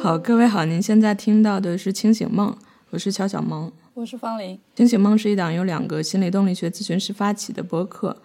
[0.00, 2.52] 好，各位好，您现在听到的是《清醒梦》，
[2.90, 4.56] 我是乔小萌，我是方玲。
[4.76, 8.16] 《清醒梦》是一档由两个心理动力学咨询师发起的播客，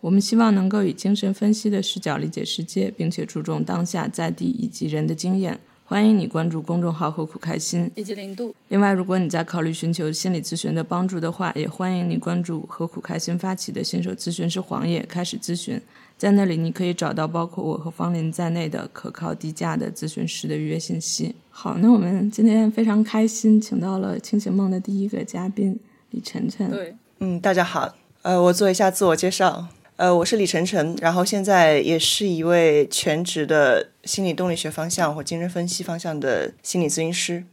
[0.00, 5.60] 我们希望能够以精神分析的视角理解世界，并且注重当下在地以及人的经验。
[5.90, 8.54] 欢迎你关注公众号“何苦开心”以及零度。
[8.68, 15.82] 另外，如果你在考虑寻求心理咨询的帮助的话，也欢迎你关注“何苦开心”发起的新手咨询师黄野，开始咨询。
[16.16, 21.34] 在那里，你可以找到包括我和方林在内的可靠、低价的咨询师的预约信息。
[21.50, 25.76] 好，那我们今天非常开心，请到了《清醒梦》的第一个嘉宾
[26.10, 26.70] 李晨晨。
[26.70, 29.66] 对，嗯，大家好，呃，我做一下自我介绍，
[30.00, 37.44] 呃，我是李晨晨，然后现在也是一位全职的心理动力学方向或精神分析方向的心理咨询师。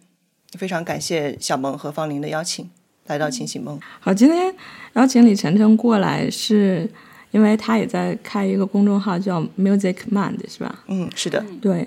[0.58, 2.70] 非常感谢小萌和方林的邀请，
[3.08, 3.78] 来到《清醒梦》。
[4.00, 4.56] 好，今天
[4.94, 6.90] 邀请李晨晨过来是。
[7.32, 10.84] 因为他也在开一个公众号，叫 Music Mind，是吧？
[10.88, 11.44] 嗯，是的。
[11.62, 11.86] 对，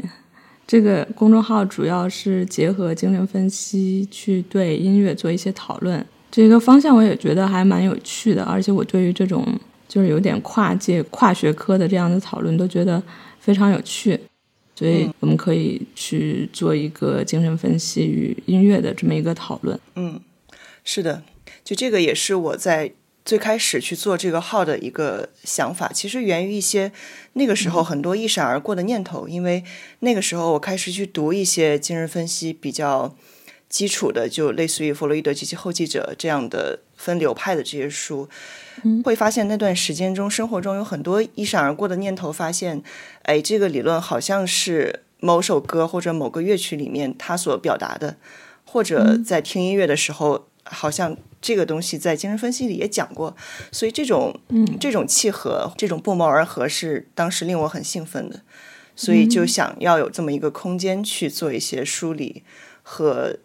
[0.66, 6.04] 这个公众号主要是结合精神分析去对音乐做一些讨论。
[6.30, 9.42] 这个方向我也觉得还蛮有趣的，而且我对于这种
[9.90, 13.02] 就是有点跨界、跨学科的这样的讨论都觉得
[13.40, 14.18] 非常有趣。
[14.76, 19.78] 所以我们可以去做一个精神分析与音乐的这么一个讨论。
[19.96, 20.20] 嗯，
[20.84, 21.24] 是的，
[21.64, 22.92] 就这个也是我在。
[23.22, 26.90] 最开始去做这个号的一个想法，其实源于一些
[27.34, 29.28] 那个时候很多一闪而过的念头。
[29.28, 29.62] 因为
[30.00, 33.14] 那个时候我开始去读一些精神分析比较
[33.70, 38.28] 基础的，就类似于弗洛伊德及其后继者这样的分流派的这些书，
[39.02, 42.82] 会发现那段时间中生活中有很多一闪而过的念头，发现，
[43.22, 48.16] 哎，这个理论好像是某首歌或者某个乐曲里面它所表达的，
[48.66, 50.46] 或者在听音乐的时候。
[50.64, 53.34] 好像这个东西在精神分析里也讲过，
[53.72, 58.42] 所以这种嗯这种契合，这种不谋而合是当时令我很兴奋的，
[58.94, 62.44] 所以就想要有这么一个空间去做一些梳理
[62.82, 63.38] 和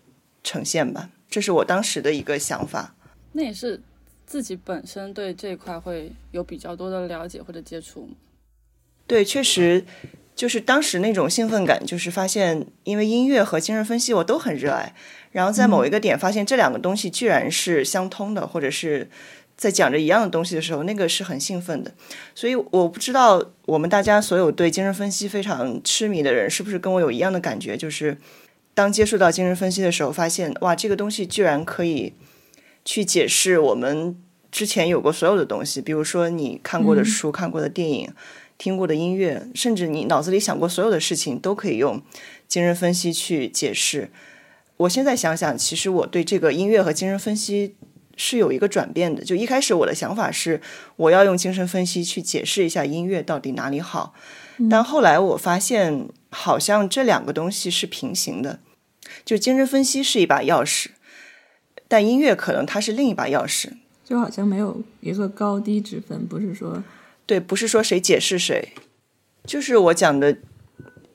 [0.45, 2.95] 呈现吧，这是我当时的一个想法。
[3.33, 3.81] 那也是
[4.25, 8.07] 自己本身对这一块会有比较多的了解或者接触。
[9.07, 9.83] 对，确实
[10.35, 14.95] 就是当时那种兴奋感，就是发现因为音乐和精神分析我都很热爱。
[15.31, 19.09] 然后在某一个点发现这两个东西居然是相通的，或者是
[19.57, 21.93] 在讲着一样的东西的时候，那个是很兴奋的。
[22.33, 27.75] 所以我不知道我们大家所有对精神分析非常痴迷的人，是不是跟我有一样的感觉？
[27.75, 28.17] 就是
[28.75, 32.13] 当接触到精神分析的时候，发现哇，这个东西居然可以
[32.83, 34.15] 去解释我们
[34.51, 38.11] 之前有过所有的东西，比如说你看过的书、看过的电影、
[38.57, 42.01] 听过的音乐，甚至你脑子里想过所有的事情，都可以用
[42.47, 44.11] 精神分析去解释。
[44.77, 47.75] 我现在想想，其实我对这个音乐和精神分析
[48.17, 49.23] 是有一个转变的。
[49.23, 50.59] 就一开始我的想法是，
[50.97, 54.13] 我要用精神分析去解释一下音乐到底哪里好，
[54.69, 58.59] 但后来我发现，好像这两个东西是平行的。
[59.23, 60.87] 就精神分析是一把钥匙，
[61.87, 63.69] 但音乐可能它是另一把钥匙，
[64.03, 66.83] 就好像没有一个高低之分，不是说
[67.25, 68.73] 对，不是说谁解释谁，
[69.45, 70.37] 就是我讲的。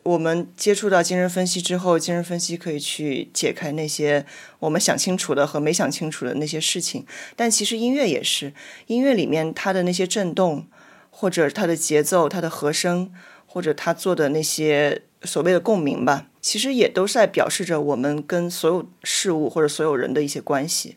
[0.03, 4.25] 我们接触到精神分析之后，精神分析可以去解开那些
[4.59, 7.05] 我们想清楚的和没想清楚的那些事情。
[7.37, 8.55] 但其实音乐也是，
[8.87, 10.67] 音乐里面它的那些震动，
[11.11, 13.13] 或者它的节奏、它的和声，
[13.45, 20.97] 或者它做的那些所谓的共鸣吧，其实也都是在表示着我们跟所有事物或者所有人的一些关系。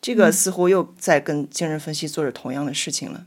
[0.00, 3.26] 这个似乎又在跟精神分析做着同样的事情了。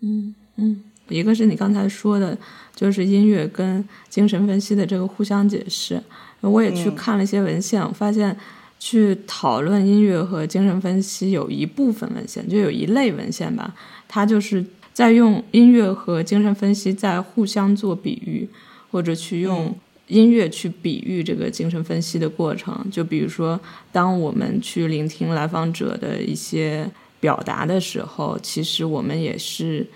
[0.00, 0.84] 嗯嗯。
[1.08, 2.38] 一个是你刚才说的，
[2.76, 6.00] 就是音乐跟精神分析的这个互相解释。
[6.40, 8.34] 我也去看了一些文献，我发现
[8.78, 13.74] 去讨论音乐和精神分析有一部分文献，就有一类文献吧，
[14.06, 18.48] 它就是在用音乐和精神分析在互相做比喻，
[18.90, 19.74] 或者去用
[20.08, 22.86] 音乐去比喻这个精神分析的过程。
[22.90, 23.60] 就比如说，
[23.92, 26.90] 当我们去聆听来访者的一些
[27.20, 29.86] 表达的时候，其实我们也是。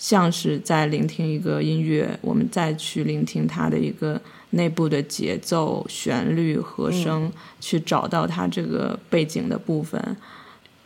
[0.00, 4.18] 像是在聆听一个音乐，我们再去聆听它的一个
[4.52, 7.30] 内部的节奏、旋律、和声，
[7.60, 10.16] 去找到它这个背景的部分。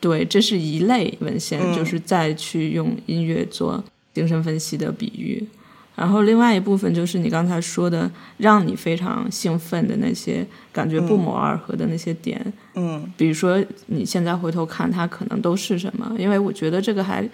[0.00, 5.46] 对，这是一类文献，就是再去用音乐做精神分析的比喻。
[5.94, 12.52] 然后另外一部分就是你刚才说的，让你非常兴奋的那些感觉不谋而合的那些点。
[12.74, 16.14] 嗯，比如说你现在回头看，它可能都是什么？
[16.18, 17.28] 因为我觉得这个还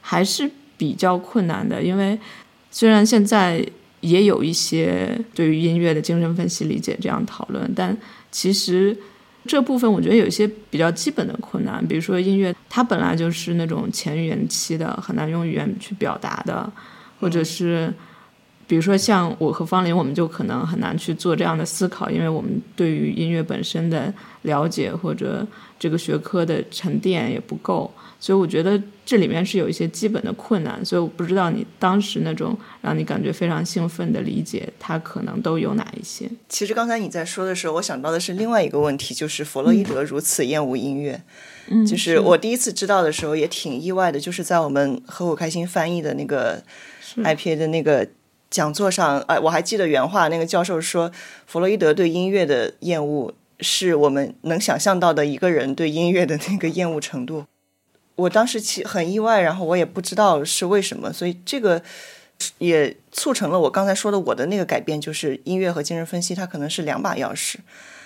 [0.00, 0.50] 还是。
[0.76, 2.18] 比较困难的，因为
[2.68, 3.64] 虽然现在
[4.00, 7.96] 也有一些对于音乐的精神分析理解这样讨论，但
[8.32, 8.94] 其实
[9.46, 16.68] 这部分我觉得有一些比较基本的困难，比如说音乐它本来就是那种前语言期的，很难用语言去表达的，
[17.24, 17.90] 或者是
[18.66, 24.12] 比如说像我和方林，我们就可能很难去做这样的思考，因为我们对于音乐本身的
[24.42, 25.46] 了解或者
[25.78, 27.90] 这个学科的沉淀也不够，
[28.20, 30.84] 所以我觉得这里面是有一些基本的困难。
[30.84, 36.30] 所以我不知道你当时那种让你感觉非常兴奋的理解，它可能都有哪一些。
[36.50, 41.22] 其实刚才你在说的时候，我想到的是另外一个问题，就是弗洛伊德如此厌恶音乐。
[41.68, 46.62] 嗯，就是我第一次知道的时候也挺意外的，就是在我们和我开心翻译的那个
[47.16, 48.08] IPA 的那个。
[48.50, 51.10] 讲座上，哎，我还记得原话，那个教授说，
[51.44, 57.46] 弗洛伊德对音乐的厌恶是我们能想象到的一个人对音乐的那个厌恶程度。
[58.14, 61.82] 我当时其很意外，然后我也不知道是为什么，所以这个
[62.58, 67.56] 也促成了我刚才说的我的那个改变，就是音乐和精神分析它可能是两把钥匙，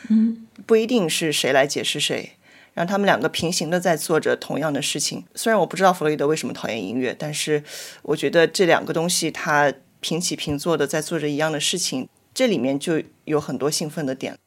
[0.09, 2.33] 嗯，不一定是谁来解释谁，
[2.79, 5.25] 让他们两个平行的在做着同样的事情。
[5.35, 7.63] 虽然我不知道弗洛伊德为什么讨厌音乐，但是
[8.03, 9.73] 我觉得这两个东西它。
[10.01, 14.39] 平起平坐的在做着一样的事情，这里面就有很多兴奋的点，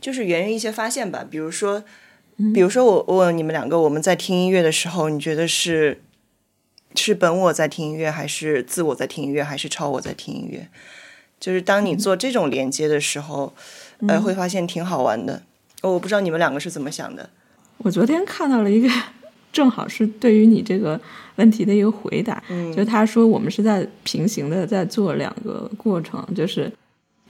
[0.00, 1.24] 就是源于一些发现吧。
[1.30, 1.84] 比如说，
[2.52, 6.02] 比如说我问你们两个，我们在听音乐的时候，你觉得是
[6.96, 10.66] 是本我在听音乐，还是自我在听音乐，还是超我在听音乐？
[11.38, 13.54] 就是当你做这种连接的时候，
[14.08, 15.44] 呃，会发现挺好玩的。
[15.82, 17.30] 我不知道你们两个是怎么想的。
[17.82, 18.88] 我昨天看到了一个。
[19.52, 20.98] 正好是对于你这个
[21.34, 22.40] 问题的一个回答，
[22.72, 26.70] 就他说我们是在平行的在做两个过程，就是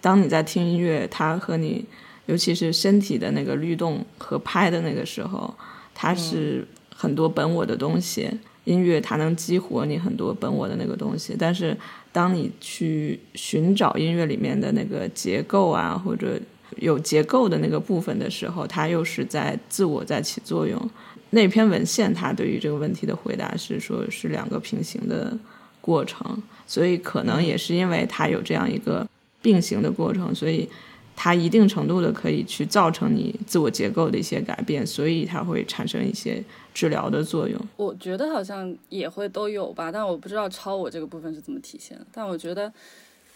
[0.02, 1.82] 当你在听音乐，它和你
[2.26, 5.56] 尤其是身体的那个律动和拍的那个时候，
[5.94, 6.62] 它是
[6.94, 8.30] 很多本我的东西，
[8.64, 11.74] 音乐它能激活你很多本我的那个东西，但是
[12.12, 16.38] 当你去寻找音乐里面的那个结构啊，或者
[16.76, 20.90] 有结构的那个部分的时候，它又是在自我在起作用。
[21.30, 25.36] 那篇文献，它对于这个问题的回答是说，是两个平行的
[25.80, 29.06] 过程，所以可能也是因为它有这样一个
[29.40, 30.68] 并行的过程，所以
[31.14, 36.42] 它一定程度的可以去造成你自我结构的一些改变，所以它会产生一些
[36.74, 37.60] 治疗的作用。
[37.76, 41.96] 我觉得好像也会都有吧，但我不知道超我这个部分是怎么体现。
[42.10, 42.72] 但我觉得，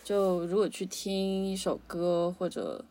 [0.02, 2.84] 就如果去听一首歌，或者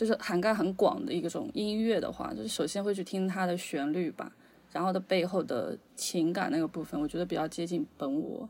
[0.00, 4.32] 就是涵盖很广的一种音乐的话，就是首先会去听它的旋律吧。
[4.72, 8.48] 然后它背后的情感那个部分，我觉得比较接近本我。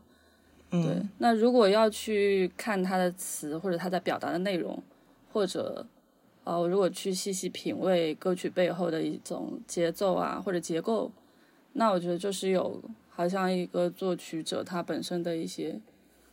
[0.69, 0.79] 对，
[1.17, 4.81] 那如果要去看它的词或者它在表达的内容，
[5.33, 5.85] 或者
[6.45, 11.11] 呃，如果去细细品味歌曲背后的一种节奏啊或者结构，
[11.73, 15.77] 那我觉得就是有好像一个作曲者他本身的一些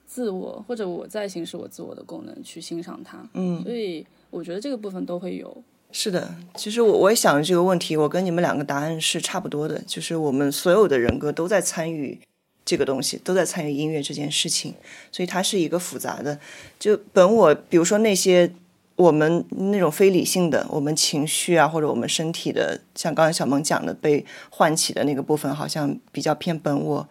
[0.06, 3.28] 自我或者我在行使我自我的功能去欣赏它。
[3.32, 5.62] 嗯，所以我觉得这个部分都会有。
[5.90, 12.20] 是的，其实我我也想这个问题，我跟你们两个答案是差不多的，就是我们所有的人格都在参与
[12.62, 14.74] 这个东西，都在参与音乐这件事情，
[15.10, 16.38] 所以它是一个复杂的。
[16.78, 18.52] 就本我，比如说那些
[18.96, 27.08] 我们那种非理性的，我们情绪啊，或者我们身体的，像刚才小萌讲的被唤起的那个部分，好像比较偏本我。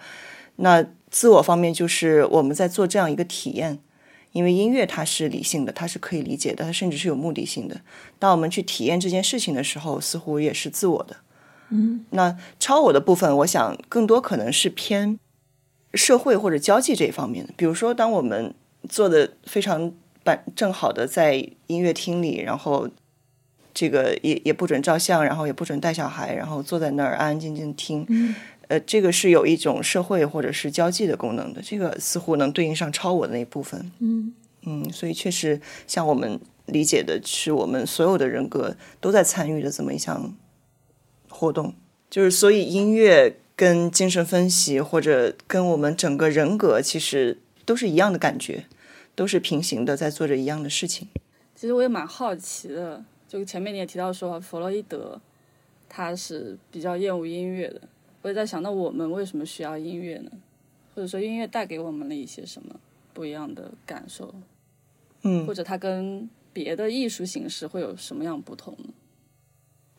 [0.58, 3.80] 那自我方面，就是我们在做这样一个体验。
[4.38, 7.82] 因为音乐它是理性的，它是可以理解的，它甚至是有目的性的。
[8.20, 11.18] 当我们去体验这件事情的时候，似乎也是自我的。
[11.70, 15.18] 嗯，那超我的部分，我想更多可能是偏
[15.96, 17.52] 社会或者交际这一方面的。
[17.58, 18.54] 比如说，当我们
[18.88, 19.92] 做的非常
[20.24, 21.34] 板正好的在
[21.66, 22.88] 音乐厅里，然后
[23.74, 28.06] 这个也也不准照相，然后也不准带小孩，然后坐在那儿安安静静听。
[28.68, 33.92] 呃，这个是有一种社会或者是交际的功能的，这个似乎能对应上超我的那一部分。
[34.00, 34.34] 嗯
[34.64, 40.36] 嗯，所以确实像我们理解的，是我们所有的人格都在参与的这么一项
[41.30, 41.74] 活动。
[42.10, 48.66] 就是所以音乐跟精神分析或者跟我们整个人格其实都是一样的感觉，
[49.16, 51.08] 都是平行的，在做着一样的事情。
[51.56, 55.20] 其实我也蛮好奇的，就前面你也提到说弗洛伊德
[55.88, 57.82] 他是比较厌恶音乐的。
[58.24, 60.32] 我也在想，那我们为什么需要音乐呢？
[60.96, 62.76] 或者说，音乐带给我们了一些什么
[63.14, 64.34] 不一样的感受？
[65.22, 68.90] 嗯，或者它跟别的艺术形式会有什么样不同呢？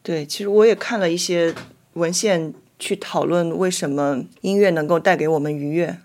[0.02, 1.54] 对，其实我也看了一些
[1.92, 5.98] 文献，去讨论为什么音乐能够带给我们愉悦。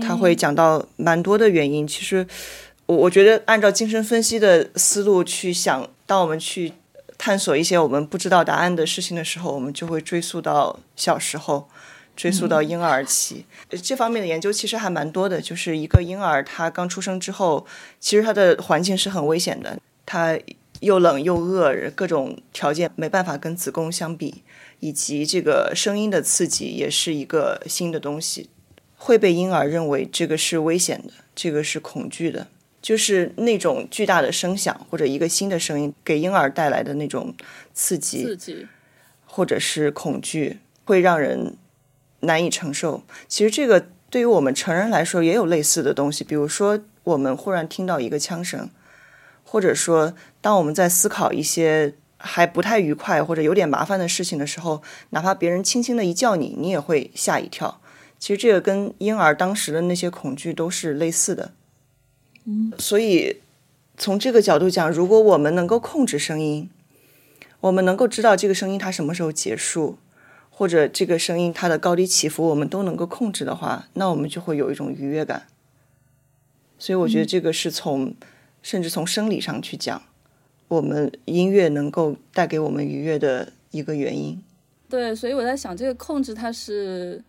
[0.00, 1.86] 他会讲到蛮多的原因。
[1.86, 2.26] 其实，
[2.86, 6.72] 我我觉得按照精神分析的思路去想，当我们去。
[7.24, 11.68] 探索一些我们不知道答案的事情的时候，我们就会追溯到小时候，
[12.16, 13.44] 追溯到婴儿期。
[13.80, 15.40] 这方面的研究其实还蛮多的。
[15.40, 17.64] 就是一个婴儿他刚出生之后，
[18.00, 20.36] 其实他的环境是很危险的，他
[20.80, 24.42] 又冷又饿，各种条件没办法跟子宫相比，
[24.80, 28.50] 以及这个声音的刺激也是一个新的东西，
[28.96, 32.48] 会被婴儿认为这个是危险的，这个是恐惧的，
[32.82, 37.32] 就是那种巨大的声响或者一个新的声音给婴儿带来的那种
[37.72, 38.66] 刺激，刺激
[39.24, 41.56] 或者是恐惧，会让人
[42.20, 43.02] 难以承受。
[43.28, 48.68] 其实这个对于我们成人来说也有类似的东西，比如说我们忽然听到一个枪声，
[49.44, 57.80] 或者说当我们在思考一些还不太愉快或者有点麻烦的事情的时候，哪怕别人轻轻的一叫你，你也会吓一跳。
[58.18, 61.52] 其实这个跟婴儿当时的那些恐惧都是类似的。
[62.44, 63.40] 嗯，所以
[63.96, 66.68] 从这个角度讲，如果我们能够控制声音，
[67.60, 69.98] 我们能够知道这个声音它什么时候结束，
[70.50, 75.44] 或者这个声音它的高低起伏我们都能够控制的话，那我们就会有一种愉悦感。
[76.78, 78.12] 所以我觉得这个是从
[78.62, 80.02] 甚至从生理上去讲，
[80.66, 84.42] 我们音乐能够带给我们愉悦的一个原因。
[84.88, 87.22] 对，所以我在想，这个控制它是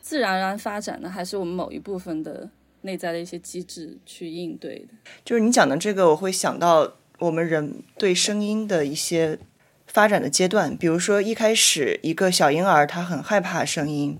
[0.00, 2.48] 自然而然发展的，还是我们某一部分的
[2.82, 4.88] 内在的一些机制去应对的？
[5.24, 9.38] 就是你讲的这个，我会想到我们人对声音的一些
[9.86, 10.76] 发展的阶段。
[10.76, 14.18] 比如说，一开始一个小婴儿他很害怕声音，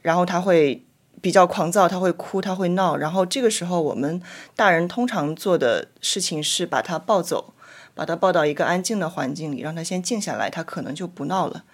[0.00, 0.84] 然后他会
[1.20, 2.96] 比较狂躁，他会哭，他会闹。
[2.96, 4.20] 然后这个时候，我们
[4.54, 7.54] 大人通常做的事情是把他抱走，
[7.94, 11.64] 把他抱到一个安静的环境里，让他先静下来，他可能就不闹了。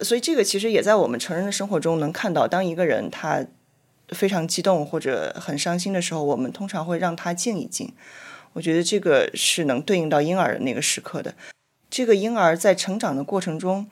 [0.00, 3.46] 所以这个其实也在我们成人的生活中能看到，当一个人他
[4.12, 7.92] 非常激动或者很伤心的时候，我们通常会让他静一静。
[8.52, 11.34] 我觉得这个是能对应到婴儿的那个时刻的。
[11.90, 13.88] 这个婴儿在成长的过程中，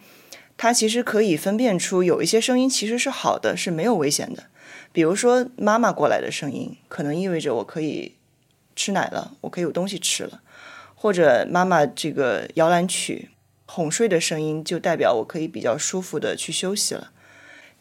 [0.57, 4.45] 他其实可以分辨出有一些声音其实是好的，是没有危险的。
[4.93, 8.17] 比如说妈妈过来的声音，可能意味着我可以
[8.77, 10.41] 吃奶了，我可以有东西吃了，
[10.95, 13.31] 或者妈妈这个摇篮曲。
[13.73, 17.13] 哄睡的声音就代表我可以比较舒服的去休息了。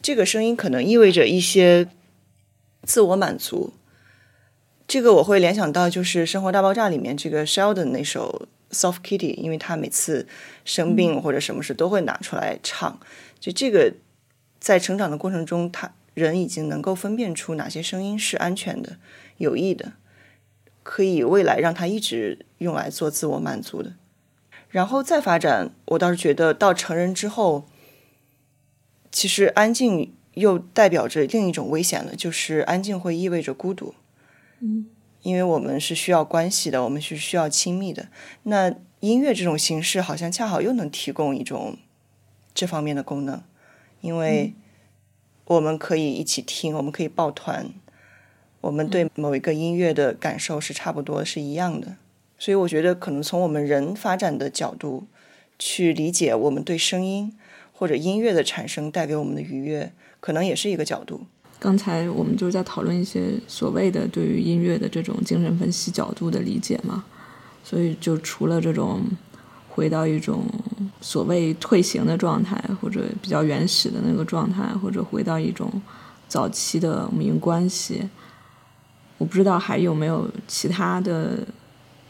[0.04, 1.88] 这个声音可能意味着一些
[2.84, 3.74] 自我满足。
[4.88, 10.28] 这个我会联想到就是《生活大爆炸》里面这个 Sheldon 那首《Soft Kitty》，因为他每次
[10.66, 13.00] 生病或者什么事都会拿出来唱。
[13.40, 13.94] 就这个
[14.60, 18.98] 在成长的过程中，他人已经能够分辨出哪些声音是安全的、
[19.38, 19.94] 有益的，
[20.82, 23.94] 可以未来让他一直用来做自我满足的。
[24.70, 27.66] 然后再发展，我倒是觉得到成人之后，
[29.12, 33.94] 其实安静又代表着另一种危险了，就是安静会意味着孤独。
[34.60, 34.88] 嗯，
[35.22, 38.08] 因为我们是需要关系的，我们是需要亲密的。
[38.44, 41.78] 那音乐这种形式好像恰好又能提供一种
[42.54, 43.42] 这方面的功能，
[44.02, 44.54] 因为
[45.46, 47.70] 我们可以一起听，我们可以抱团，
[48.62, 51.96] 我们对某一个音乐的感受是差不多是一样的。
[52.38, 55.08] 所以我觉得，可能从我们人发展的角度
[55.58, 57.38] 去理解我们对声音
[57.74, 61.22] 或者音乐的产生带给我们的愉悦，可能也是一个角度。
[61.60, 67.04] 刚才我们就是在讨论一些所谓的对于音乐的这种精神分析角度的理解嘛，
[67.64, 69.02] 所以就除了这种
[69.70, 70.44] 回到一种
[71.02, 75.70] 所谓退行的状态，或者比较原始的那个状态，或者回到一种
[76.28, 78.08] 早期的母婴关系，
[79.18, 81.40] 我不知道还有没有其他的。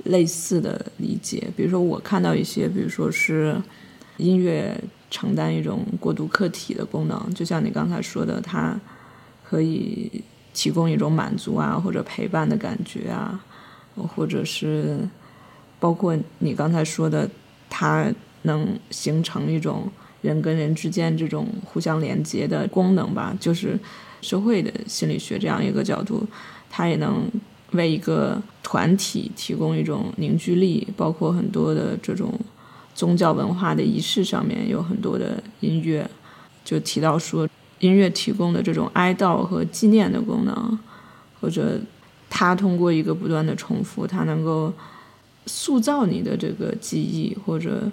[0.05, 3.61] 类似的理解，比如说我看到一些，比如说是
[4.15, 8.79] 音乐承担一种过渡客体的功能，就像你刚才说的，它
[9.43, 10.23] 可以
[10.53, 13.43] 提供一种满足啊或者陪伴的感觉啊，
[13.95, 14.99] 或者是
[15.79, 17.29] 包括你刚才说的，
[17.69, 18.11] 它
[18.43, 19.89] 能形成一种
[20.21, 23.79] 人跟人之间这种互相连接的功能吧，就是
[24.21, 26.27] 社会的心理学这样一个角度，
[26.69, 27.29] 它也能。
[27.73, 32.33] 为一个团体提供一种凝聚力，包括很多的这种
[32.99, 36.05] 宗教文化的仪式上面有很多的音乐，
[36.65, 37.47] 就提到说
[37.79, 40.77] 音乐提供的这种哀悼和纪念的功能，
[41.39, 41.79] 或者
[42.29, 44.73] 它通过一个不断的重复，它能够
[45.45, 47.89] 塑造你的这个记忆，或者。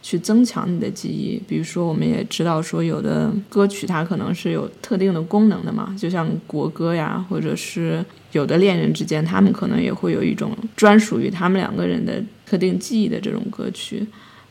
[0.00, 14.06] 去增强你的记忆，比如说，我们也知道说，有的歌曲它可能是有特定的功能的嘛，就像国歌呀，或者是有的恋人之间，他们可能也会有一种专属于他们两个人的特定记忆的这种歌曲，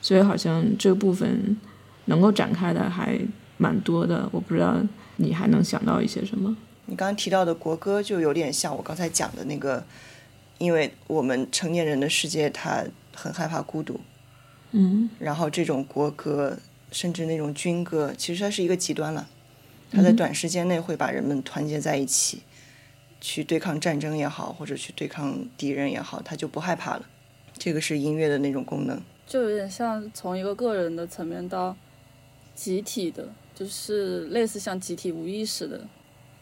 [0.07, 1.57] 所以好像这部分
[2.05, 3.19] 能够展开的还
[3.57, 4.25] 蛮多的。
[4.31, 4.77] 我不知道
[5.17, 6.55] 你还能想到一些什么？
[6.85, 9.83] 你刚刚提到的国歌就有点像我刚才讲的那个，
[10.59, 13.99] 因为我们成年人的世界，他很害怕孤独。
[14.71, 16.57] 嗯，然后这种国歌，
[16.89, 19.27] 甚至那种军歌，其实它是一个极端了。
[19.91, 22.43] 它在短时间内会把人们团结在一起，
[23.19, 27.05] 去对抗战争也好，或者去对抗敌人也好，他就不害怕了。
[27.57, 31.75] 这个是音乐的那种功能，就有点像从一个个人的层面到
[32.55, 35.81] 集体的，就是类似像集体无意识的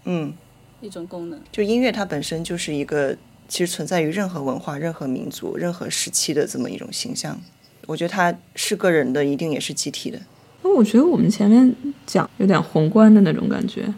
[0.05, 0.31] 嗯，
[0.81, 1.41] 一种功能。
[1.51, 7.41] 就音乐它本身就是一个其实存在于任何文化、任何民族、任何时期的这么一种形象。
[7.87, 10.19] 我觉得它是个人的，一定也是集体的。
[10.61, 11.75] 那我觉得我们前面
[12.05, 13.91] 讲有点宏观的那种感觉，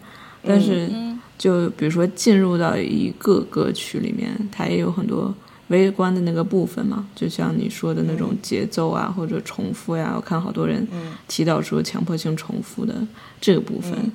[0.43, 5.33] 但是嗯就比如说进入到一个歌曲里面，它也有很多
[5.67, 10.87] 微观的那个部分嘛，就像你说的那种节奏啊，或者重复呀、我看好多人
[11.27, 12.95] 提到说强迫性重复的
[13.41, 14.11] 这个部分。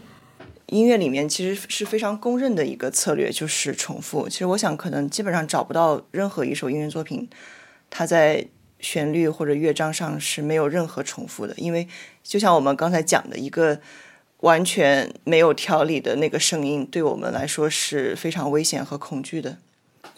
[0.68, 4.26] 音乐里面其实是非常公认的一个策略，就是重复。
[4.26, 7.28] 其实我想，可能基本上找不到任何一首音乐作品，
[7.90, 8.47] 它在
[8.80, 11.52] 旋律或者乐章上是没有任何重复的。
[11.59, 11.87] 因为
[12.23, 13.78] 就像我们刚才讲的，一个
[14.38, 19.59] 完全没有条理的那个声音，对我们来说是非常危险和恐惧的。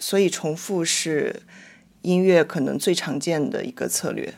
[0.06, 1.40] 所以，重复是
[2.02, 4.34] 音乐可能最常见的一个策略。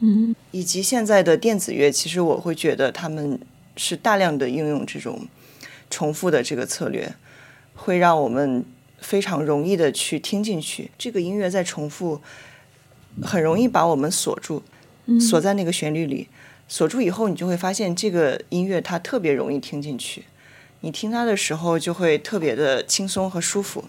[0.00, 3.38] 嗯，以及现在的电子乐，其实我会觉得他们
[3.76, 5.28] 是大量的应用这种
[5.88, 7.14] 重复的这个策略，
[7.76, 8.64] 会让我们
[8.98, 10.90] 非常容易的去听进去。
[10.98, 12.20] 这个音乐在重复，
[13.22, 14.64] 很容易把我们锁住，
[15.20, 16.26] 锁在那个旋律里。
[16.66, 20.24] 锁住以后，你就会发现这个音乐它特别容易听进去，
[20.80, 23.84] 你听它的时候就会特别的轻松和舒服。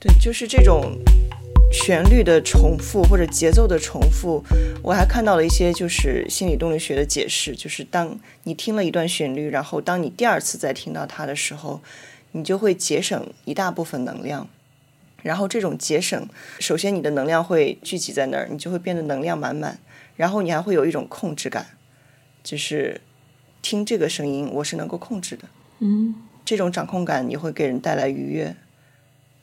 [0.00, 0.96] 对，就是这种
[1.72, 4.44] 旋律的重复或者节奏的重复，
[4.82, 11.82] 我还看到了一些就是心理动力学的解释，就是当你听了一段旋律，然后当你第二次再听到它的时候，
[12.32, 14.48] 你就会节省一大部分能量。
[15.22, 16.28] 然后这种节省，
[16.60, 19.80] 首先你的能量会聚集在那儿，你就会变得能量满满，
[20.14, 21.66] 然后你还会有一种控制感，
[22.44, 23.00] 就是
[23.60, 25.48] 听这个声音我是能够控制的。
[25.80, 26.14] 嗯，
[26.44, 28.54] 这种掌控感也会给人带来愉悦。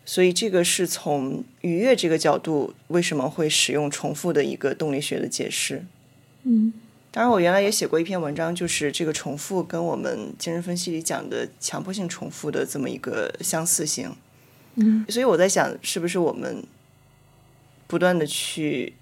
[0.05, 5.83] 所以这个是从愉悦这个角度，为什么会使用重复的一个动力学的解释。
[6.43, 6.71] 嗯，
[7.11, 14.15] 当然，我原来也写过一篇文章，就是这个重复跟我们精神分析里讲的强迫性重复的这么一个相似性。
[14.75, 16.63] 嗯，所以我在想，是不是我们
[17.87, 18.93] 不断的去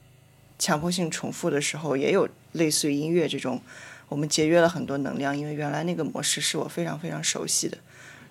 [0.57, 3.59] 强迫性重复的时候，也有类似于音乐这种，
[4.07, 7.77] 我们节约了很多能量，因为原来那个模式是我非常非常熟悉的。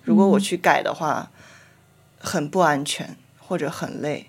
[0.03, 1.29] 如果我去改的话，
[2.23, 4.27] 很不安全或者很累，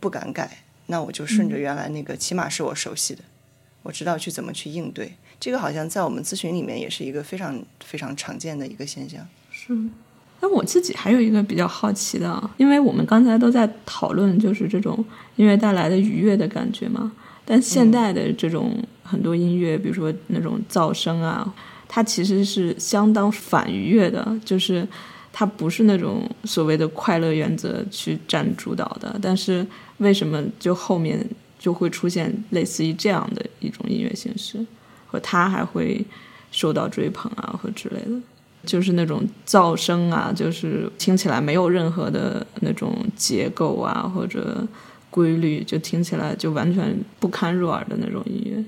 [0.00, 3.22] 不敢改，那我就顺着原来那个，起码是我熟悉的，
[3.84, 5.14] 我知道去怎么去应对。
[5.38, 9.26] 这个好像在我们咨询里面也是一个非常非常常见的一个现象。
[9.52, 9.72] 是。
[10.42, 15.04] 那我自己还有一个比较好奇的啊，因为我们刚才都在讨论就是这种
[15.36, 17.12] 音乐带来的愉悦的感觉嘛，
[17.44, 21.54] 但现代的这种很多音乐，比如说那种噪声啊，
[21.86, 24.88] 它其实是相当反愉悦的，就是
[25.40, 29.18] 它不是那种所谓的快乐原则去占主导的。
[29.22, 31.26] 但是为什么就后面
[31.58, 34.62] 就会出现类似于这样的一种音乐形式，
[35.06, 36.04] 和它还会
[36.52, 38.20] 受到追捧啊，或之类的？
[38.66, 44.62] 就是那种噪声啊，就是听起来没有任何的那种结构啊或者
[45.08, 48.62] 规律，就听起来就完全不堪入耳的那种音乐。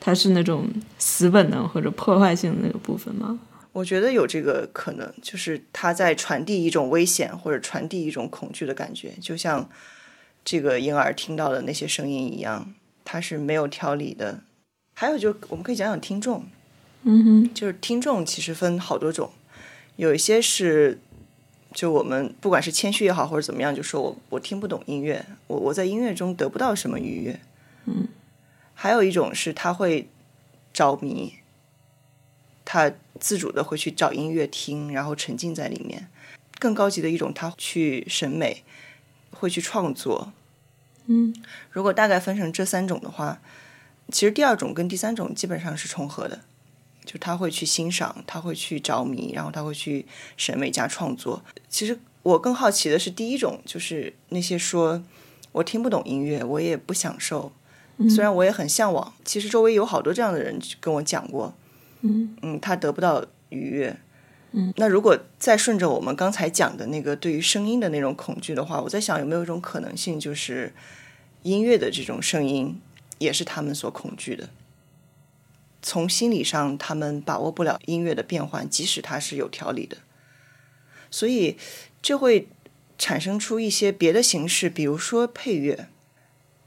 [0.00, 0.66] 它是那种
[0.98, 3.38] 死本能或者破坏性的那个部分吗？
[3.74, 9.68] 我觉得有这个可能，就是它在传递一种危险或者传递一种恐惧的感觉，就像
[10.44, 12.72] 这个婴儿听到的那些声音一样，
[13.04, 14.40] 它是没有条理的。
[14.94, 16.44] 还有就是，我们可以讲讲听众。
[17.02, 19.30] 嗯哼，就是听众其实分好多种，
[19.96, 21.00] 有一些是
[21.72, 27.40] 就我们不管是谦虚也好或者怎么样，就说我我听不懂音乐，我我在音乐中得不到什么愉悦。
[27.86, 28.06] 嗯，
[28.72, 30.08] 还有一种是他会
[30.72, 31.34] 着迷，
[32.64, 36.08] 他自主的会去找音乐听，然后沉浸在里面。
[36.58, 38.62] 更高级的一种，他去审美，
[39.30, 40.32] 会去创作。
[41.06, 41.34] 嗯，
[41.70, 43.40] 如果大概分成这三种的话，
[44.10, 46.40] 其实第二种跟第三种基本上是重合的。
[47.04, 50.06] 就他会去欣赏，他会去着迷，然后他会去
[50.38, 51.44] 审美加创作。
[51.68, 55.02] 其实我更好奇的是第一种，就是那些说
[55.52, 57.52] 我听不懂音乐，我也不享受，
[58.08, 59.12] 虽然我也很向往。
[59.22, 61.52] 其实周围有好多这样的人跟我讲过，
[62.04, 63.96] 嗯嗯，他得不到愉悦。
[64.52, 70.72] 嗯，那如果再顺着我们刚才讲的那个对于声音的那种恐惧的话，我在想有没有一种可能性，就是
[71.42, 72.80] 音乐的这种声音
[73.18, 74.50] 也是他们所恐惧的。
[75.82, 79.96] 从心理上，他们把握不了音乐的变换，即使它是有条理的，
[81.10, 81.56] 所以
[82.00, 82.48] 这会
[82.96, 85.88] 产生出一些别的形式，比如说配乐。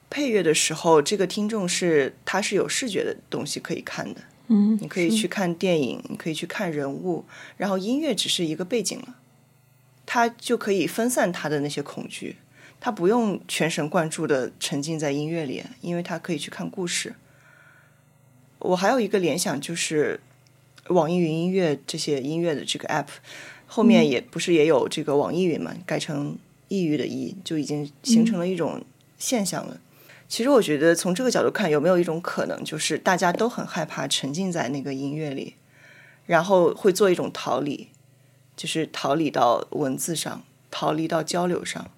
[0.10, 7.26] 配乐的时候，这个听众是他是有视觉的东西可以看的，嗯，你可以去看电影，你可以去看人物，
[7.58, 9.16] 然后音乐只是一个背景了，
[10.06, 12.38] 他就可以分散他的那些恐惧。
[12.80, 17.16] 他不用全神贯注的沉浸在音乐里，因为他可以去看故事。
[18.60, 20.20] 我还有一个联想就是，
[20.90, 23.08] 网易云音乐这些音乐的这个 app
[23.66, 28.86] 后面也不是也有这个网易云嘛，改成抑郁的抑，就已经形成了一种
[29.18, 29.82] 现象了。
[30.28, 35.56] 其实我觉得从这个角度看，有没有一种可能，就是大家都很害怕沉浸在那个音乐里，
[36.26, 37.88] 然后会做一种逃离，
[38.56, 41.90] 就是逃离到文字上，逃离到交流上，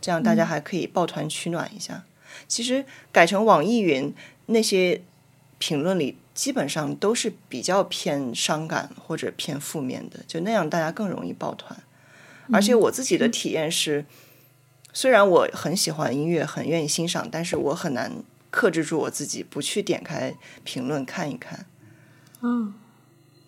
[0.00, 2.04] 这样大家还可以抱团取暖一下。
[2.46, 4.14] 其实改成网易云
[4.46, 5.02] 那些
[5.58, 11.78] 评论里，基本上都是比较偏伤感或者偏负面的，就那样大家更容易抱团。
[12.52, 14.04] 而且我自己的体验是，
[14.92, 18.12] 虽然我很喜欢音乐，很愿意欣赏，但是我很难
[18.50, 21.66] 克制住我自己，不去点开评论看一看。
[22.42, 22.74] 嗯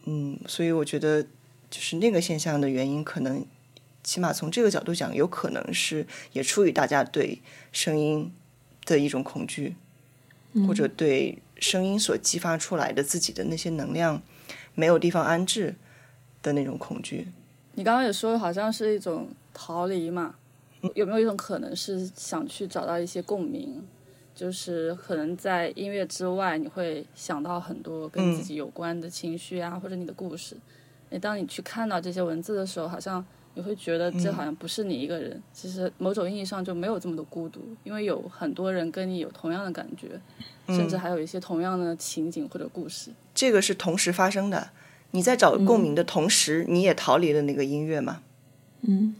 [0.06, 3.44] 嗯，所以我觉得就是那个现象的原因，可能
[4.02, 7.40] 起码从这个角度讲，有可能是也出于大家对
[7.72, 8.32] 声音
[8.86, 9.76] 的一种恐惧，
[10.66, 14.22] 或者对声音所激发出来的自己的那些能量
[14.74, 15.74] 没有地方安置
[16.42, 17.28] 的那种恐惧。
[17.74, 20.36] 你刚刚也说好像是一种逃离嘛，
[20.94, 23.82] 有没有一种可能是想去找到一些共鸣？
[24.34, 30.56] 就是可能在音乐之外，你会想到很多跟自己有关的情绪啊，或者你的故事。
[31.10, 40.20] 诶，当你去看到这些文字的时候，好像你会觉得这好像不是你一个人，其实某种意义上就没有这么的孤独，因为有很多人跟你有同样的感觉，
[40.66, 43.12] 甚至还有一些同样的情景或者故事。
[43.32, 44.70] 这个是同时发生的。
[45.12, 48.22] 你在找共鸣的同时，你也逃离了那个音乐吗？
[48.80, 49.14] 嗯，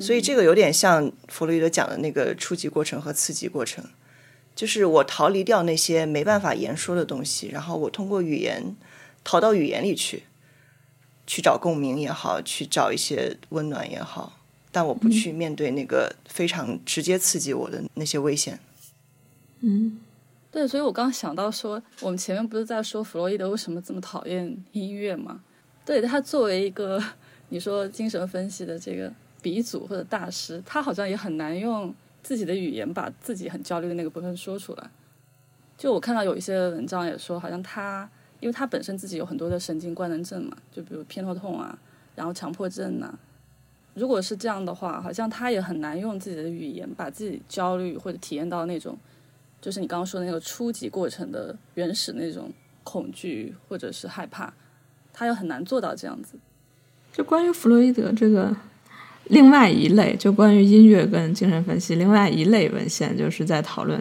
[0.00, 3.84] 所以这个有点像弗洛伊德讲的那个初级过程和次级过程，
[4.54, 8.74] 就是我逃离掉那些没办法言说的东西，然后我通过语言
[9.24, 10.24] 逃到语言里去，
[11.26, 14.38] 去找共鸣也好，去找一些温暖也好，
[14.70, 18.58] 但我不去面对那个非常直接刺激我的那些危险。
[19.60, 20.00] 嗯，
[20.50, 25.40] 对，所以我刚刚想到说，我们前面不是在说弗洛伊德为什么这么讨厌音乐吗？
[25.84, 27.02] 对他作为一个
[27.50, 34.90] 你说精神分析的这个鼻祖或者大师，他好像也很难用自己的语言把自己很焦虑的那个部分说出来。
[35.76, 38.08] 就我看到有一些文章也说，好像他
[38.40, 41.76] 因为他本身自己有很多的神经官能症嘛，就比如偏头痛啊，
[42.14, 43.12] 然后强迫症呐、
[43.94, 48.96] 如果是这样的话，好像他也很难用自己的语言把自己焦虑或者体验到那种。
[49.60, 52.52] 就是你刚刚说的那个初级过程的原始那种
[52.82, 54.52] 恐惧或者是害怕，
[55.12, 56.34] 他又很难做到这样子。
[57.12, 58.56] 就关于弗洛伊德这个
[59.32, 63.98] 另外一类，就关于音乐跟精神分析另外一类文献，就是在讨论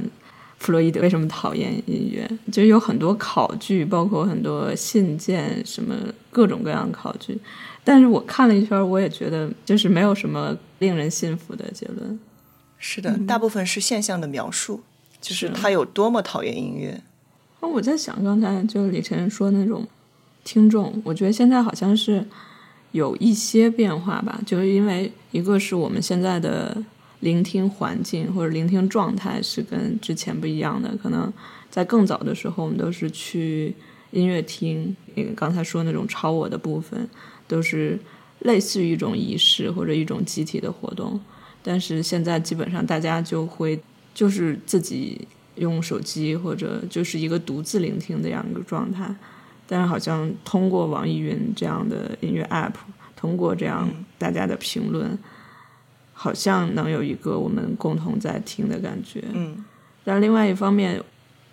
[0.60, 5.96] 弗洛伊德为什么讨厌音乐，就有很多考据，包括很多信件，什么
[6.30, 7.40] 各种各样的考据。
[7.82, 12.20] 但是我看了一圈，我也觉得就是没有什么令人信服的结论。
[12.78, 14.82] 是的，大部分是现象的描述，
[15.22, 17.00] 就是他有多么讨厌音乐。
[17.62, 19.88] 那我在想，刚才就是李晨说那种
[20.44, 22.28] 听众，我觉得现在好像是
[22.92, 26.84] 有一些变化吧，就是因为一个是我们现在的
[27.22, 31.32] 聆听环境或者聆听状态是跟之前不一样的，可能
[31.70, 33.74] 在更早的时候，我们都是去
[34.12, 37.10] 音乐厅，那个刚才说那种超我的部分，
[37.48, 38.00] 都是
[38.40, 41.20] 类似于一种仪式或者一种集体的活动，
[41.62, 43.80] 但是现在基本上大家就会
[44.14, 45.28] 就是自己。
[45.56, 49.14] 用手机或者就是一个独自聆听的这样一个状态，
[49.72, 52.74] 但是好像通过网易云这样的音乐 App，
[53.16, 55.18] 通过这样大家的评论，
[56.12, 59.24] 好像能有一个我们共同在听的感觉。
[59.32, 59.64] 嗯，
[60.04, 61.02] 但另外一方面，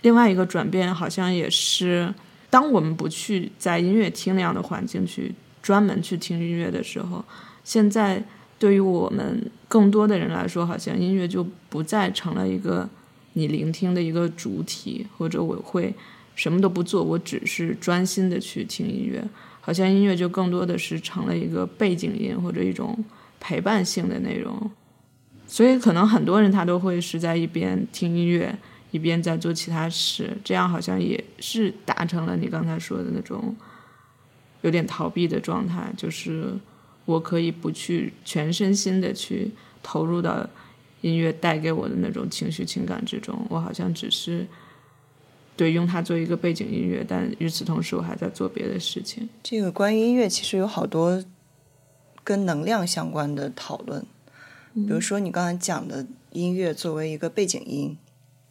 [0.02, 2.12] 另外一个转变好像也是，
[2.50, 7.24] 当我们不去在音乐厅那样的环境去专门去听音乐的时候，
[7.62, 8.20] 现在
[8.58, 12.88] 对于我们更多的人来说，好像音乐就不再成了一个。
[13.34, 15.94] 你聆听的一个主体，或者我会
[16.38, 19.22] 什么都不做，我只是专心的去听音乐，
[19.60, 23.04] 好像音乐就更多的是成了一个背景音或者一种
[23.40, 24.70] 陪伴性的内容。
[25.48, 28.56] 所以可能很多人他都会是在一边听音乐，
[28.92, 33.54] 一边在做其他事，这样好像也是达成了你刚才说的那种
[34.62, 36.54] 有点逃避的状态，就是
[37.04, 39.50] 我可以不去全身心的去
[39.82, 40.48] 投入到。
[41.00, 44.44] 音乐带给我的那种情绪情感之中，我好像只是
[45.58, 49.28] 对用它做一个背景音乐，但与此同时，我还在做别的事情。
[49.42, 51.24] 这个关于音乐，其实有好多
[52.22, 54.06] 跟能量相关的讨论，
[54.72, 57.98] 比如说你刚才讲的音乐作为一个背景音，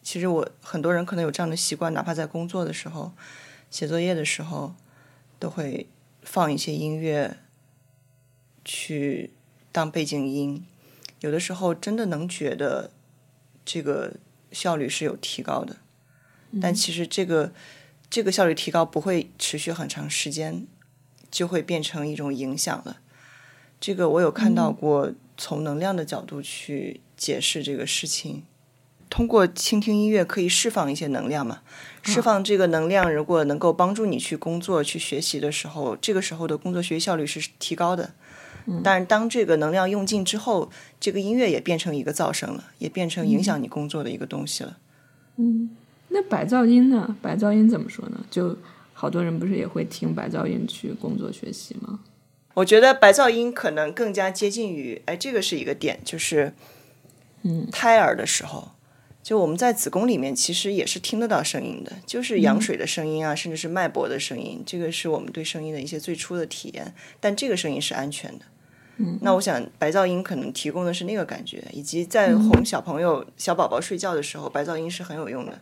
[0.04, 3.14] 其实我很多人可能有这样的习惯，哪怕在工作的时候、
[3.72, 4.76] 写作业的时候，
[5.40, 5.88] 都会
[6.24, 7.38] 放一些音乐
[8.66, 9.32] 去
[9.72, 10.66] 当背景音。
[11.22, 12.92] 有的时候真的能觉得
[13.64, 14.16] 这个
[14.52, 15.78] 效率是有提高的，
[16.62, 17.52] 但其实这个
[18.10, 20.66] 这个效率提高不会持续很长时间，
[21.30, 22.98] 就会变成一种影响了。
[23.80, 28.44] 这个我有看到过，从能量的角度去解释这个事情。
[29.10, 31.62] 通过倾听音乐可以释放一些能量嘛？
[32.04, 38.14] 释放这个能量，如果能够帮助你去工作、去学习的时候，这个时候的工作学习效率是提高的。
[38.84, 44.78] 但是当这个能量用尽之后，这个音乐也变成一个噪声了，也变成影响你工作的一个东西了。
[45.38, 45.70] 嗯，
[46.10, 47.16] 那白噪音呢？
[47.22, 48.26] 白噪音怎么说呢？
[48.30, 48.58] 就
[48.94, 52.00] 好多人不是也会听白噪音去工作学习吗？
[52.56, 56.54] 我觉得白噪音可能更加接近于，哎，这个是一个点，就是，
[57.44, 58.72] 嗯，胎儿的时候，
[59.22, 68.46] 就我们在子宫里面其实也是听得到声音的，就是羊水的声音啊，甚至是脉搏的声音，这个是我们对声音的一些最初的体验，但这个声音是安全的。
[69.00, 75.62] 嗯，那我想白噪音可能提供的是那个感觉，以及在哄小朋友、小宝宝睡觉的时候，白噪音是很有用的。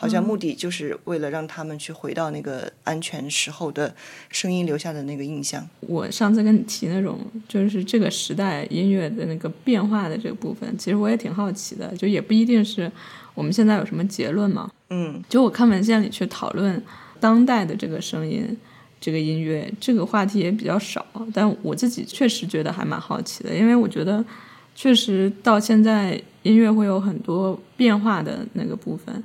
[0.00, 3.92] 好像目的就是为了让他们去回到那个安全时候的
[4.30, 5.68] 声音留下的那个印象。
[5.80, 12.90] 我上次跟你提那种，就是这个时代音乐的那个变化的这个部分，其实我也挺好奇的，就也不一定是
[13.34, 14.70] 我们现在有什么结论嘛。
[14.90, 16.80] 嗯，就我看文献里去讨论
[17.18, 18.56] 当代的这个声音、
[19.00, 24.24] 这个音乐这个话题也比较少，但我自己确实觉得还蛮好奇的，因为我觉得
[24.76, 29.24] 确实到现在音乐会有很多变化的那个部分。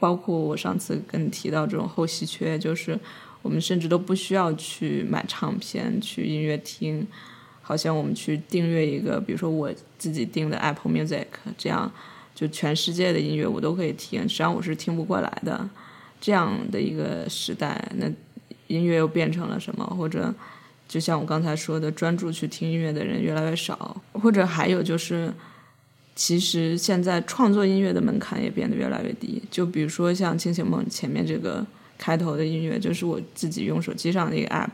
[0.00, 2.98] 包括我上次跟你提到这种后稀缺，就是
[3.42, 7.06] 我们甚至都不需要去买唱片去音乐厅，
[7.60, 11.26] 好像我们去订阅一个，比如说我自己订的 Apple Music，
[11.58, 11.92] 这样
[12.34, 15.68] 就全世界的音乐我都可以听，实际上我是听不过来的。
[16.20, 18.06] 这样的一个时代，那
[18.66, 19.84] 音乐又变成了什么？
[19.84, 20.34] 或者
[20.88, 25.32] 就像我刚才说的，专注去听音乐的人越来越少，或者还有就是。
[26.20, 34.68] 其实现在创作音乐的门槛也变得越来越低，就比如说像《清醒梦》前面这个开头的音乐，就是我自己用手机上的一个 app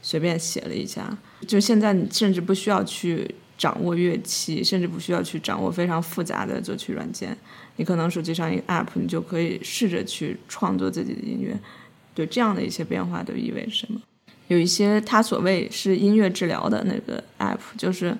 [0.00, 1.18] 随便写了一下。
[1.44, 7.36] 就现在你甚至不需要去掌握乐器，甚至不需要去掌握非常复杂的作曲软件，
[7.74, 11.58] 你可能手机上一个 app 你就可以试着去创作自己的音乐。
[12.14, 14.00] 对这样的一些变化都意味着什么？
[14.46, 18.16] 有一些它所谓是音乐治疗的那个 app，就是。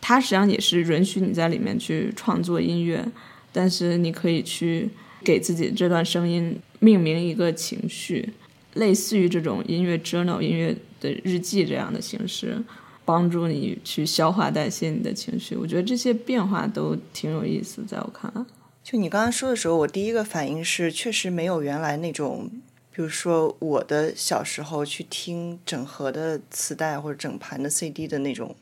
[0.00, 3.04] 它实际上也是允许你在里面去创作音乐，
[3.52, 4.88] 但是你可以去
[5.24, 8.32] 给自己这段声音命名一个情绪，
[8.74, 12.62] 类似于这种音乐 journal 音乐的日记这样的形式，
[13.04, 15.56] 帮助你去消化代谢你的情绪。
[15.56, 18.44] 我觉得这些变化都挺有意思，在我看来。
[18.84, 22.48] 就你刚刚说的时候，我第一个反应是，确实没有原来那种，
[22.94, 28.54] 比如说我的小时候去听整盒的磁带或者整盘的 CD 的那种。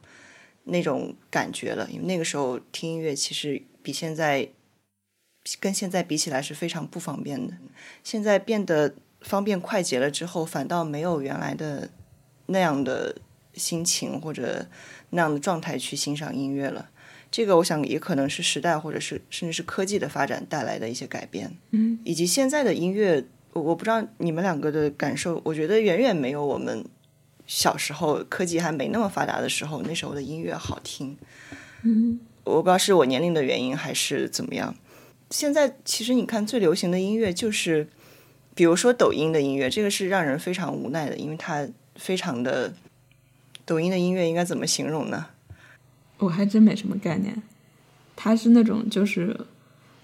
[0.64, 4.48] 那种感觉了，因为那个时候听音乐其实比现在
[5.61, 7.53] 跟现在比起来是非常不方便的。
[8.03, 11.90] 现在变得方便快捷了之后，反倒没有原来的
[12.46, 13.16] 那样的
[13.53, 14.66] 心情或者
[15.11, 16.90] 那样的状态去欣赏音乐了。
[17.31, 23.22] 这个我想也可能是时代或者是甚至是科技的发展带来的一些改变，嗯，以及现在的音乐，
[23.53, 26.85] 我我不知道你们两个的感受，我觉得远远没有我们。
[27.46, 31.16] 小时候科技还没那么发达的时候，那时候的音乐好听。
[31.83, 34.74] 嗯，我不知道是我年龄的原因还是怎么样。
[35.30, 37.88] 现在其实你看最流行的音乐就是，
[38.54, 42.72] 比如说抖音的音乐，这个是让人非常无奈的，因为它非常的。
[43.66, 45.24] 抖音的音乐应该怎么形容呢？
[46.18, 47.42] 我还真没什么概念。
[48.14, 49.35] 它是那种就是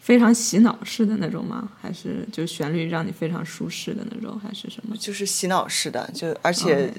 [0.01, 1.71] 非常洗脑式的那种吗？
[1.79, 4.41] 还是就旋律让你非常舒适的那种？
[4.41, 4.97] 还是什么？
[4.97, 6.91] 就是洗脑式的，就而且。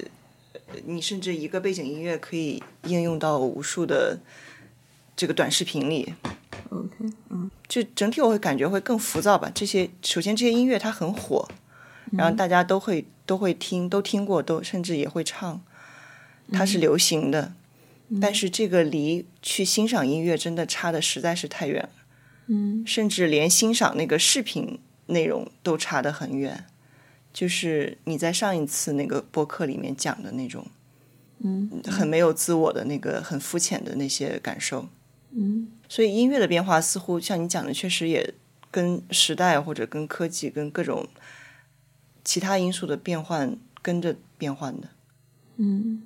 [0.86, 4.18] 你甚至一个背景音乐可以应用到无数的
[5.14, 6.14] 这个短视频里。
[6.70, 6.90] OK，
[7.28, 9.50] 嗯，就整体我会感觉会更浮躁吧。
[9.54, 11.46] 这些首先这些音乐它很火，
[12.12, 15.60] 然后大家都会都会听，都听过，都甚至也会唱。
[16.50, 17.52] 它是流行的，
[18.20, 21.90] 但是这个离去欣赏音乐真的差的实在是太远了。
[22.48, 26.66] 嗯，甚至连欣赏那个视频内容都差得很远。
[27.32, 30.66] 就是你在上一次那个播客里面讲的那种，
[31.38, 34.86] 嗯，很没有自我的那个很肤浅的那些感受，
[35.30, 38.34] 嗯，所以音乐的变化似乎像你讲的，确实也
[38.70, 41.08] 跟时代或者跟科技跟各种
[42.24, 44.88] 其他因素的变换跟着变换的，
[45.56, 46.02] 嗯，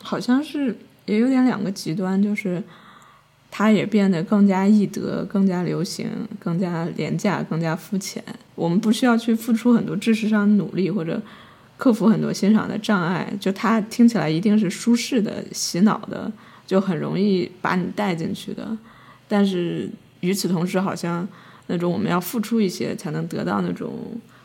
[0.00, 2.62] 好像是也有点两个极端，就是。
[3.58, 8.22] 它也变得更加易得、更加流行、更加廉价、更加肤浅。
[8.54, 11.18] 我们不需要去付出很多知识上的努力，或者
[11.78, 13.32] 克服很多欣赏的障碍。
[13.40, 16.30] 就它听起来一定是舒适的、洗脑的，
[16.66, 18.76] 就很容易把你带进去的。
[19.26, 19.88] 但是
[20.20, 21.26] 与此同时，好像
[21.68, 23.90] 那种我们要付出一些才能得到那种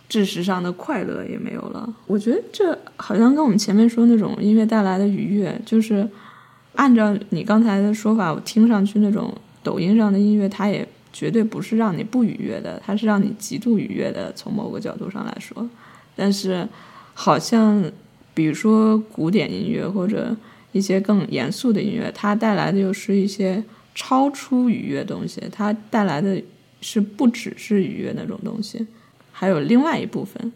[0.08, 1.94] 知识上的快乐也没有了。
[2.08, 6.08] 我觉得这好像跟我们前面说那种音乐带来的愉悦，就是
[6.76, 14.32] 按照你刚才的说法，我听上去那种抖音上的音乐，它也绝对不是让你不愉悦的，它是让你极度愉悦的。
[14.34, 15.70] 从某个角度上来说，
[16.16, 16.68] 但是
[17.14, 17.92] 好像
[18.34, 20.36] 比如说古典音乐或者
[20.72, 23.64] 一些更严肃的音乐，它带来的又是一些。
[23.94, 26.42] 超出愉悦东西，它带来的
[26.80, 28.88] 是不只是愉悦那种东西，
[29.34, 30.54] 还有另外一部分。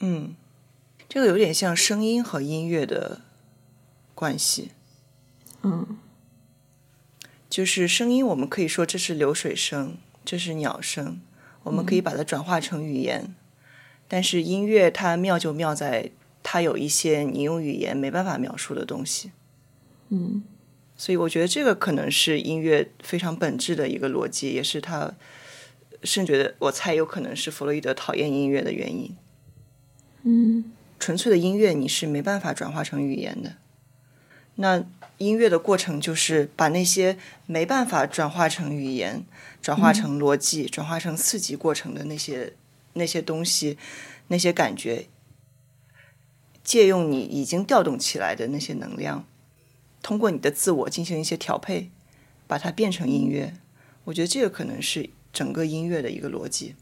[0.00, 0.34] 嗯，
[1.08, 3.22] 这个有点像声音和音乐的
[4.14, 4.72] 关系。
[5.66, 5.98] 嗯，
[7.50, 11.20] 就是声音，我们可以说这是流水声，这是鸟声，
[11.64, 13.34] 我们可以把它转化成语言。
[14.06, 16.10] 但是音乐它妙就妙在，
[16.42, 19.32] 它有一些你用语言没办法描述的东西。
[20.10, 20.44] 嗯。
[20.98, 25.12] 所以我觉得这个可能是音乐非常本质的一个逻辑，也是他
[26.02, 29.14] 甚至觉得我猜有可能是弗洛伊德讨厌音乐的原因。
[30.22, 33.56] 嗯，纯粹的音乐你是没办法转化成语言的。
[34.54, 34.86] 那
[35.18, 39.24] 音乐的过程就是把那些没办法转化成语言、
[39.62, 42.52] 转化成逻辑、转化成刺激过程的那些
[42.92, 43.78] 那些东西、
[44.28, 45.06] 那些感觉，
[46.62, 49.24] 借用你已经调动起来的那些能量。
[50.02, 51.90] 通过你的自我进行一些调配，
[52.46, 53.54] 把它变成音乐，
[54.04, 56.74] 我觉得这个可能是整个音乐的一个逻辑。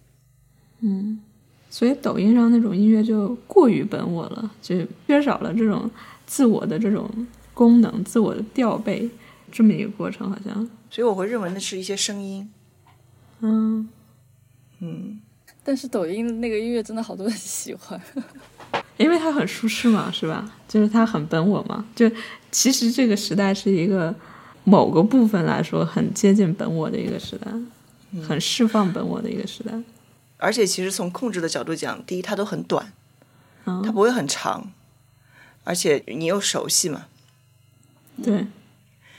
[0.80, 1.22] 嗯，
[1.70, 5.90] 所以抖音上那种音乐就过于本我了，就缺少了这种
[6.26, 7.08] 自我的这种
[7.54, 9.08] 功能、自我的调配
[9.50, 10.68] 这么一个过程，好像。
[10.90, 12.50] 所以我会认为那是一些声音。
[13.40, 13.88] 嗯
[14.80, 15.20] 嗯，
[15.62, 18.00] 但是抖音那个音乐真的好多人喜欢。
[18.96, 20.52] 因为它很舒适嘛，是吧？
[20.68, 21.84] 就是它很本我嘛。
[21.96, 22.10] 就
[22.50, 24.14] 其实这个时代是一个
[24.62, 27.50] 某个部分来说很接近本我的一个时代，
[28.22, 29.72] 很释放本我的一个时代。
[30.36, 32.92] 而且其实从控制的角度讲，第一它都很短，
[33.64, 34.70] 它不会很长，
[35.64, 37.06] 而且你又熟悉嘛。
[38.22, 38.46] 对，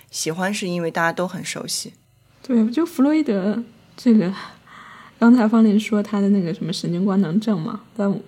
[0.10, 1.94] 喜欢是因为大家都很熟悉。
[2.42, 3.64] 对，就弗洛伊德
[3.98, 4.34] 这个，
[5.20, 8.20] 刚才方林说他的那个什么神经官能症嘛，但。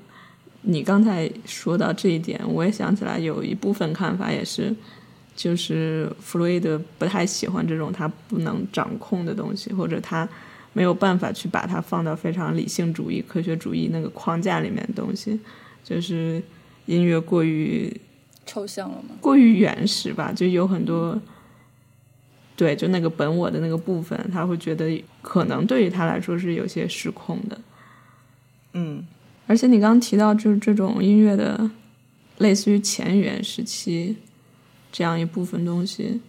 [0.62, 4.76] 你刚才说到这一点，我也想起来有一部分看法也是，
[5.34, 10.28] 就是弗洛伊德不太喜欢这种他不能掌控的东西，或者他
[10.74, 15.40] 没有办法去把它放到非常理性主义、科学主义那个框架里面的东西，
[15.86, 16.44] 就是
[16.86, 17.96] 音乐过于
[18.48, 19.10] 抽象了吗？
[19.22, 21.22] 过于原始吧，就有很多，
[22.56, 27.62] 对，就那个本我的那个部分，他会觉得可能对于他来说是有些失控的，
[28.74, 29.06] 嗯。
[29.50, 31.72] 而且你刚刚提到，就是这种音乐的，
[32.40, 34.18] 类似于前元时期
[34.92, 36.20] 这样一部分东西，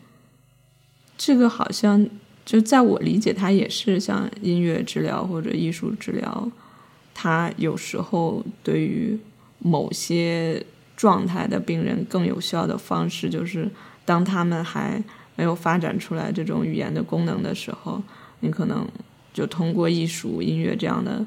[1.17, 2.09] 这个好像
[2.45, 6.49] 就在我理解，它也是像音乐治疗或者艺术治疗，
[7.13, 9.19] 它有时候对于
[9.59, 10.65] 某些
[10.99, 13.67] 状态的病人更有效的方式，就是
[14.05, 15.03] 当他们还
[15.35, 18.03] 没有发展出来这种语言的功能的时候，
[18.41, 18.87] 你可能
[19.33, 21.25] 就通过艺术、音乐这样的。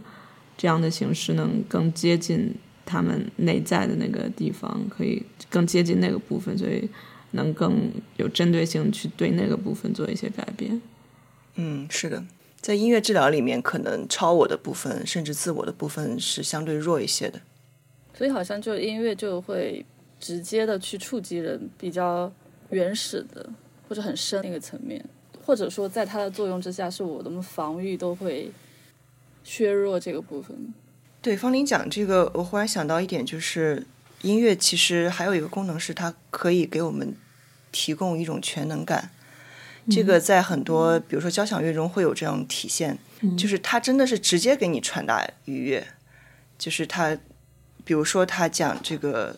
[0.58, 2.54] 这样的形式能更接近
[2.86, 6.88] 他们内在的那个地方，可以更接近那个部分，所以
[7.32, 10.80] 能更有针对性去对那个部分做一些改变。
[11.56, 12.24] 嗯，是的，
[12.60, 17.42] 在音乐治疗里面，可能超我的部分，甚至自我的部分是相对弱一些的。
[18.22, 19.84] 所以好像就音乐就会
[20.20, 22.32] 直接的去触及人比较
[22.70, 23.50] 原始的
[23.90, 25.04] 或者很深那个层面，
[25.44, 28.52] 或者说在它的作用之下，是我的防御都会。
[29.44, 30.72] 削弱这个部分。
[31.20, 33.84] 对方林讲这个，我忽然想到一点，就是
[34.22, 37.16] 音乐其实还有一个功能，是它可以给我们
[37.72, 39.10] 提供一种全能感。
[39.90, 43.00] 这个在很多，比如说交响乐中会有这样体现，
[43.36, 45.88] 就是它真的是直接给你传达愉悦。
[46.60, 47.18] 就是他，
[47.92, 49.36] 比如说他讲这个，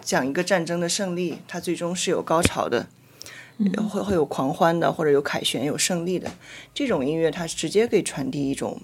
[0.00, 2.86] 讲一个战争的胜利，他最终是有高潮的，
[3.90, 6.30] 会会有狂欢的，或者有凯旋、有胜利的
[6.72, 8.82] 这种音乐，它直接可以传递一种。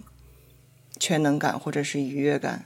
[0.98, 2.64] 全能感或者是愉悦感，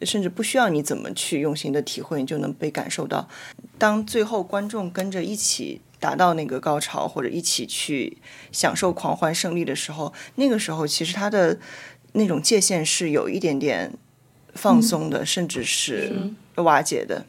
[0.00, 3.28] 甚至不需要你怎么去用心的体会，你就能被感受到。
[3.76, 8.16] 当最后观众跟着一起达到那个高潮，或者一起去
[8.50, 11.58] 享受狂欢胜利的时候，那个时候其实他的
[12.12, 13.92] 那种界限是有一点点
[14.54, 17.26] 放松的，甚至是瓦解的，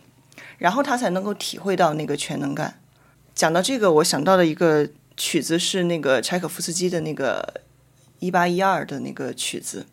[0.57, 2.79] 然后他才能够体会到那个全能感。
[3.33, 7.61] 讲到这个，我想到的一个曲子是那个柴可夫斯基的那个
[8.19, 9.85] 一八一二的那个曲子。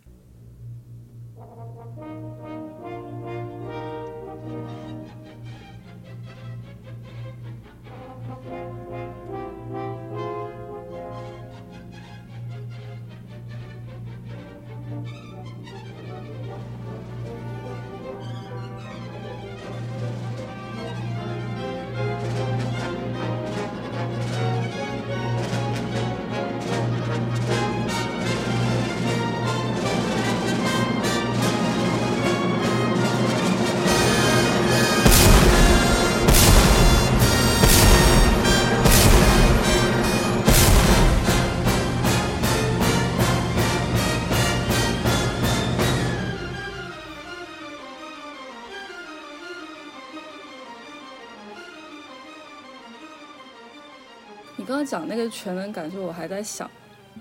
[54.92, 56.70] 讲那个全能感，就我还在想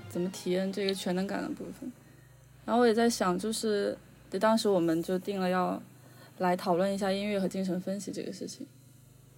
[0.10, 1.90] 怎么体验这个全能感的部分。
[2.66, 3.98] 然后我也在想，就是
[4.30, 5.82] 对当时我们就定了要
[6.40, 8.68] 来讨论一下音乐和精神分析这个事情。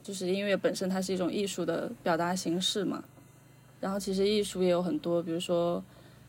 [0.01, 3.03] 就是音乐本身它是一种艺术的表达形式嘛，
[3.79, 5.84] 然后其实艺术也有很多，比如说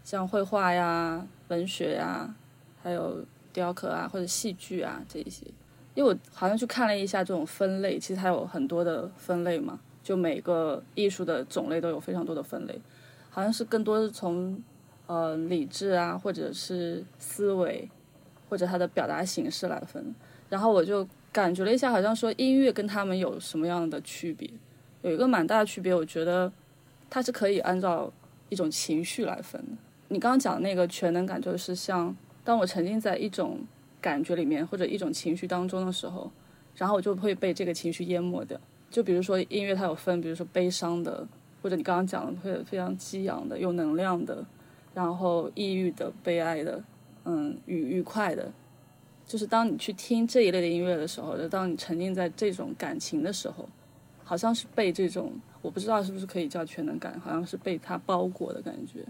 [0.04, 2.34] 像绘画呀、文学呀，
[2.82, 5.46] 还有雕刻啊或者戏剧啊这一些。
[5.94, 12.78] 因为我好像去看了一下这种分类，其实它有很多的分类嘛，就每个艺术的种类都有非常多的分类，
[13.30, 14.62] 好像是更多是从
[15.06, 17.90] 呃理智啊，或者是思维，
[18.50, 20.14] 或者它的表达形式来分。
[20.50, 24.48] 然后我就感觉了一下，好像说音乐跟他们有什么样的区别？
[25.00, 26.52] 有一个蛮大的区别，我觉得
[27.08, 28.12] 它是可以按照
[28.50, 29.72] 一种情绪来分的。
[30.08, 33.60] 你刚刚讲那个全能感，就是像当我沉浸在一种
[34.02, 36.30] 感觉里面或者一种情绪当中的时候，
[36.76, 38.60] 然后我就会被这个情绪淹没掉。
[38.94, 41.26] 就比如说音乐，它有分，比如说悲伤的，
[41.60, 44.46] 或者你刚刚讲的会非常激昂的、有能量的，
[44.94, 46.80] 然后抑郁的、悲哀的，
[47.24, 48.52] 嗯，愉愉快的。
[49.26, 53.68] 就是当你去听这一类的音乐的时候，就当你沉浸在这种感情的时候，
[54.22, 59.04] 好像是被这种我不知道是不是可以叫全能感，好像是被它包裹的感觉。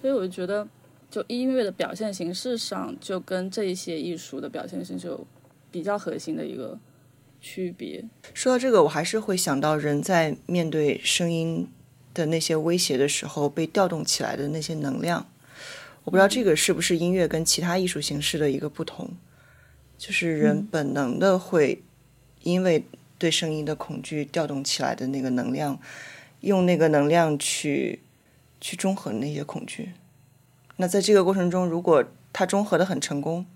[0.00, 0.64] 所以我就觉得，
[1.10, 5.26] 就音乐的表现形式上，就跟这些艺术的表现形式有
[5.72, 6.78] 比较核心的一个
[7.44, 8.02] 区别。
[8.32, 11.68] 说到这个，我还是会想到人在面对声音
[12.14, 15.26] 的那些威胁的时候被调动起来的那些能量。
[16.04, 19.10] 我不知道这个是不是音乐跟其他艺术形式的一个不同。
[19.98, 21.82] 就是人本能的会
[22.42, 22.84] 因为
[23.18, 25.78] 对声音的恐惧调动起来的那个能量，
[26.40, 28.00] 用那个能量去
[28.60, 29.92] 去中和那些恐惧。
[30.76, 33.46] 那在这个过程中，如果它中和的很成功，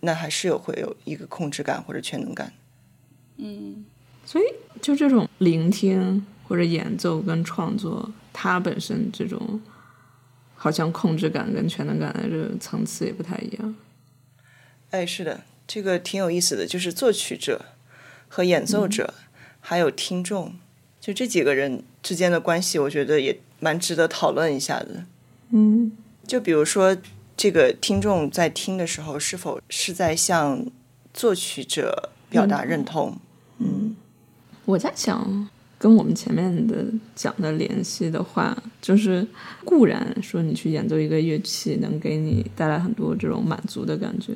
[0.00, 2.52] 那还是有会有一个控制感或者全能感。
[3.44, 3.84] 嗯，
[4.24, 4.44] 所以
[4.80, 9.60] 就这种聆听或者演奏跟创作，它本身这种
[10.54, 13.74] 好像控制感跟全能感的这个层次也不太一样。
[14.90, 17.64] 哎，是的，这个挺有意思的，就是作曲者
[18.28, 19.14] 和演奏者，
[19.60, 20.54] 还有听众，
[21.00, 25.04] 就这几个人之间的关系，我觉得也蛮值得讨论一下的。
[25.50, 25.90] 嗯，
[26.26, 26.96] 就比如说，
[27.36, 30.64] 这个听众在听的时候，是否是在向
[31.12, 33.12] 作曲者表达认同？
[33.12, 33.20] 嗯，
[33.62, 33.94] 嗯
[34.64, 35.48] 我在想，
[35.78, 36.84] 跟我们前面的
[37.16, 39.26] 讲的联系的话，就是
[39.64, 44.32] 固然说你去演奏一个乐器，能给你带来很多这种满足的感觉。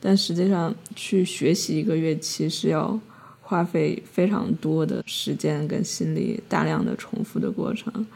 [0.00, 2.98] 但实际上，去学习一个乐器是要
[3.42, 8.06] 花费非常多的时间跟心力，大量的重复的过程。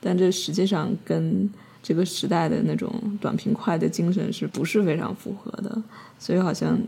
[0.00, 1.50] 但这实际上跟
[1.82, 5.82] 这个时代的那种短平快的精神是不是非常符合的？
[6.18, 6.78] 所以好像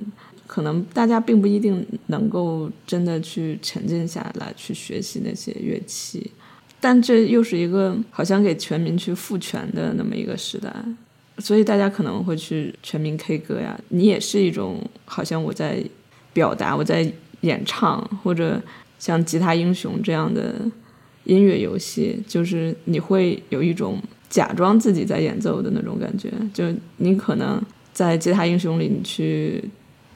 [0.53, 6.31] 可能大家并不一定能够真的去沉浸下来去学习那些乐器。
[6.79, 10.71] 但这又是一个好像给全民去赋权的那么一个时代。
[11.39, 15.83] 所以大家可能会去全民 K 歌呀，你也是一种好像我在
[16.35, 18.63] 表达，我在演唱，或者
[18.99, 20.55] 像吉他英雄这样的
[21.25, 23.99] 音乐游戏，就是你会有一种
[24.29, 26.31] 假装自己在演奏的那种感觉。
[26.53, 26.65] 就
[26.99, 27.59] 你可能
[27.95, 29.65] 在吉他英雄里，你去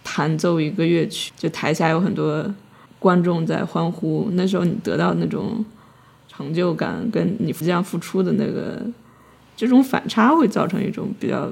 [0.09, 2.55] 弹奏一个乐曲，就台下有很多
[3.01, 5.65] 观众在欢呼，那时候你得到那种
[6.29, 8.87] 成就感，跟你这样付出的那个。
[9.59, 11.51] 这种反差会造成一种比较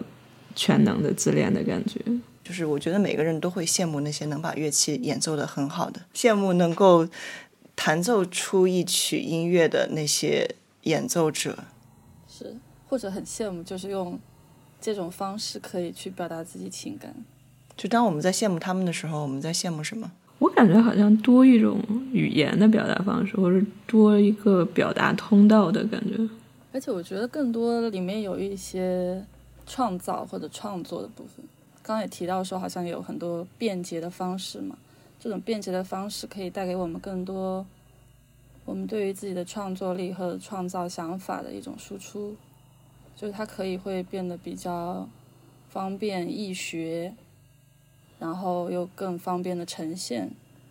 [0.54, 1.98] 全能的自恋的感觉。
[2.44, 7.08] 就是我觉得每个人都会羡慕那些能把乐器演奏的很好的，羡慕能够
[7.74, 11.56] 弹奏出一曲音乐的那些演奏者。
[12.28, 12.54] 是，
[12.86, 14.20] 或者很羡慕，就是用
[14.78, 17.14] 这种方式可以去表达自己情感。
[17.76, 20.10] 就当我们在羡慕他们的时候，我们在羡慕什么？
[20.38, 21.80] 我感觉好像多一种
[22.12, 26.28] 语言的表达方式，或者多一个表达通道的感觉。
[26.72, 29.24] 而且我觉得更多里面有一些
[29.66, 31.44] 创造或者创作的部分。
[31.82, 34.76] 刚刚也提到说，好像有很多便捷的方式嘛。
[35.20, 37.64] 这种便捷的方式可以带给我们更多
[38.64, 42.36] 我们对于自己的创作力和创造想法的一种输出。
[43.16, 45.08] 就是它可以会变得比较
[45.70, 47.14] 方便易学，
[48.24, 50.30] 然后又更方便的呈现。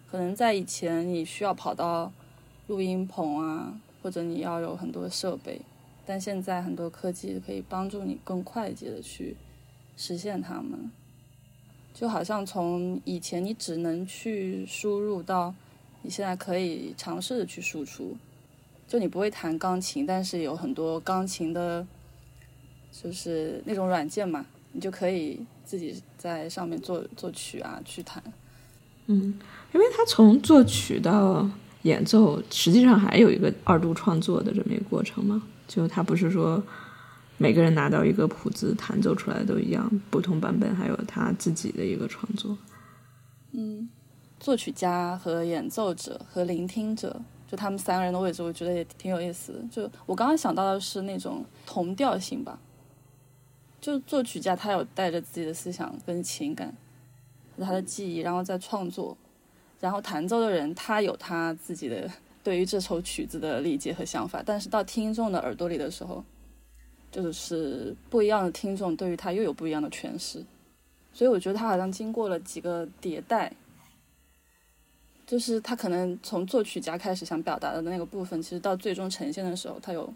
[0.10, 2.12] 可能在以前你需要跑到
[2.66, 5.62] 录音棚啊，或者你要有很多设备。
[6.04, 9.38] 但现在很多科技可以帮助你更快捷的去
[9.96, 10.92] 实现它们，
[11.94, 15.54] 就好像从以前你只能去输入到
[16.02, 18.18] 你现在可以尝试的去输出。
[18.88, 21.86] 就你不会弹钢琴，但是有很多钢琴的，
[22.92, 28.22] 就是那种软件嘛，你就可以自己在上面作作曲啊，去弹。
[29.06, 29.40] 嗯，
[29.74, 31.50] 因为他从作曲到
[31.84, 35.42] 演奏，实际上还有一个二度创作的这么一个过程嘛。
[35.68, 36.62] 就他不是说
[37.38, 42.58] 每个人拿到一个谱子弹奏出来都一样，不同版本还有他自己的一个创作。
[43.52, 43.88] 嗯，
[44.40, 49.60] 作曲家和演奏者和聆听者，就他们三个人的位置，我觉得也挺有意思的。
[49.72, 52.60] 就我刚刚想到的是那种同调性吧。
[53.84, 56.74] 就作曲家他有带着自己的思想跟情感，
[57.60, 59.18] 他的记忆，然后再创作。
[59.82, 62.10] 然后弹奏的人他有他自己的
[62.42, 66.24] 对于这首曲子的理解和想法，但是到听众的耳朵里的时候，
[67.12, 70.42] 就是不一样的听众对于他又有不一样的诠释。
[71.12, 73.52] 所以我觉得他好像经过了几个迭代，
[75.28, 80.14] 就是他可能从作曲家开始想表达的那个部分，其实到最终呈现的时候，他有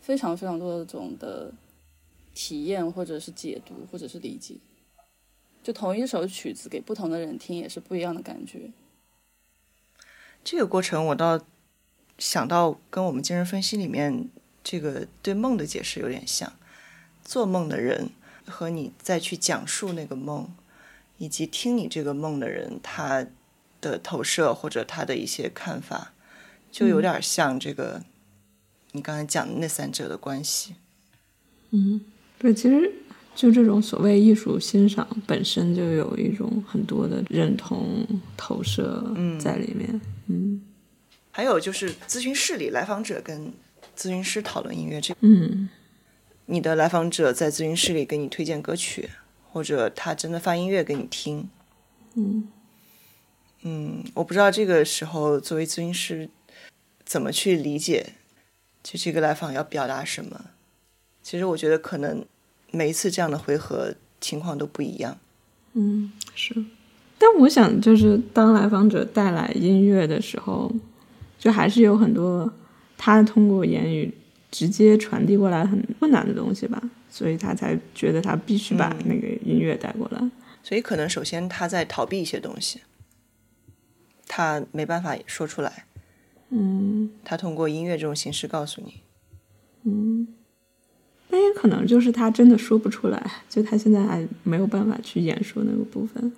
[0.00, 1.52] 非常非常多的种的。
[2.34, 4.56] 体验，或者是解读，或者是理解，
[5.62, 8.72] 就同一首曲子给不同的人听，也是不一样的感觉。
[10.42, 11.40] 这个过程，我倒
[12.18, 14.28] 想到跟我们精神分析里面
[14.62, 16.52] 这个对梦的解释有点像。
[17.24, 18.10] 做梦的人
[18.46, 20.54] 和你再去讲述那个梦，
[21.16, 23.26] 以及听你这个梦的人他
[23.80, 26.12] 的投射或者他的一些看法，
[26.70, 28.04] 就有点像这个
[28.92, 30.74] 你刚才讲的那三者的关系。
[31.70, 32.04] 嗯。
[32.44, 32.92] 对，其实
[33.34, 39.02] 就这种所谓艺术欣赏本身就有一种很多的认同投射
[39.40, 39.98] 在里面。
[40.26, 40.60] 嗯，
[41.30, 43.50] 还有就是咨询室里来访者跟
[43.96, 45.70] 咨询师讨论音乐，这嗯，
[46.44, 49.08] 你的来访者在咨询室里给你推荐歌曲，
[49.50, 51.48] 或者他真的发音乐给你听。
[52.16, 52.46] 嗯
[53.62, 56.28] 嗯，我不知道这个时候作为咨询师
[57.06, 58.12] 怎么去理解，
[58.82, 60.44] 就这个来访要表达什么。
[61.22, 62.22] 其实我觉得可能。
[62.74, 65.16] 每一次这样的回合情况都不一样，
[65.74, 66.54] 嗯，是。
[67.16, 70.70] 但我想，就是当来访者带来音乐的时候，
[71.38, 72.52] 就还是有很多
[72.98, 74.12] 他通过言语
[74.50, 80.30] 直接传递过来很困难的东西吧，所以他才觉得他必须把那个音乐带过来。
[80.62, 82.80] 所以可能首先他在逃避一些东西，
[84.26, 85.86] 他没办法说出来。
[86.50, 89.00] 嗯，他通过音乐这种形式告诉你。
[89.84, 90.28] 嗯。
[91.34, 93.20] 那也可能就是他真的说不出来，
[93.50, 96.32] 就他现在还没有办法去演说那个部分。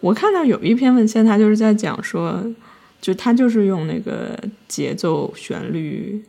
[0.00, 2.44] 我看到有一篇文献，他就是在讲说，
[3.00, 6.20] 就他就是用那个节奏、旋律、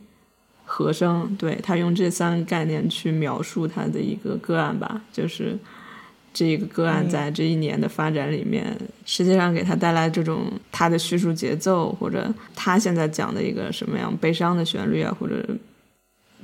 [0.64, 5.02] 和声，对他用这三个概念去描述他的一个个案吧。
[5.12, 5.58] 就是
[6.32, 15.44] 这一个个案在这一年的发展里面，实际上给他带来这种他的叙述节奏，或者他现在讲的一个什么样悲伤的旋律啊，或者。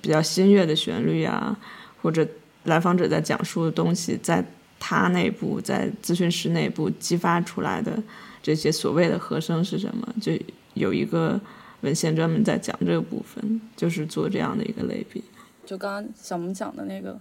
[0.03, 1.57] 比较新悦的旋律啊，
[2.03, 2.27] 或者
[2.65, 4.45] 来访者在讲述的东西，在
[4.81, 8.03] 他内部，在咨询师内部激发出来的
[8.43, 10.15] 这些所谓的和声是什么？
[10.21, 10.33] 就
[10.75, 11.41] 有一个
[11.83, 15.23] 文献专门在讲这个部分，就是做这样的一个类比。
[15.65, 17.17] 就刚刚小萌讲的那个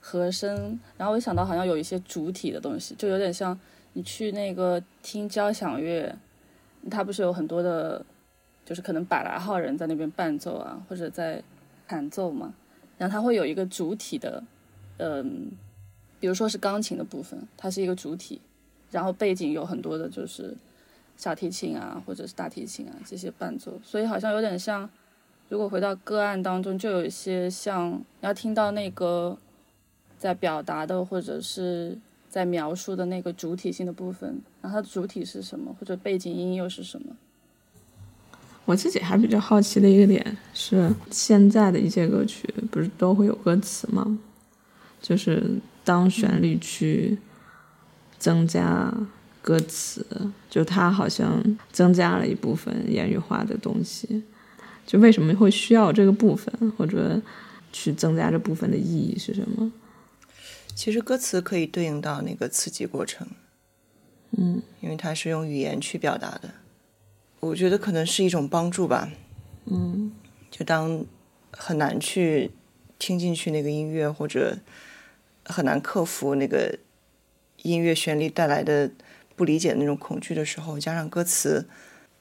[0.00, 3.58] 和声，然后我想到好像有一些主体的东西，就有点像
[3.92, 6.16] 你去那个听交响乐，
[6.90, 8.02] 它不是有很多的，
[8.64, 11.42] 就是可能百来号人在那边伴奏啊，或者在。
[11.86, 12.54] 弹奏嘛，
[12.98, 14.42] 然后它会有一个主体的，
[14.98, 15.50] 嗯，
[16.18, 18.40] 比如说是钢琴的部分，它是一个主体，
[18.90, 20.56] 然后背景有很多的就是
[21.16, 24.88] 小提琴啊，或者是大提琴啊这些伴奏，所以好像有点像，
[25.48, 29.36] 如果回到个案当中，就有一些像要听到那个
[30.18, 37.16] 在表达的或者是在描述的那个主体性的部分，然后它的主体是什么，或者背景音又是什么。
[38.66, 44.18] 我自己还比较好奇的一个点是，现在的一些歌曲不是都会有歌词吗？
[45.00, 45.42] 就是
[45.84, 47.16] 当旋律去
[48.18, 48.92] 增加
[49.40, 50.04] 歌词，
[50.50, 51.40] 就它好像
[51.70, 54.24] 增加了一部分言语化的东西。
[54.84, 57.20] 就为什么会需要这个部分，或者
[57.72, 59.72] 去增加这部分的意义是什么？
[60.74, 63.26] 其实歌词可以对应到那个刺激过程，
[64.36, 66.50] 嗯，因为它是用语言去表达的。
[67.40, 69.12] 我觉得可能是一种帮助吧，
[69.66, 70.10] 嗯，
[70.50, 71.04] 就当
[71.52, 72.50] 很难去
[72.98, 74.58] 听进去那个音乐，或者
[75.44, 76.78] 很难克服那个
[77.62, 78.90] 音乐旋律带来的
[79.36, 81.68] 不理解的那种恐惧的时候，加上歌词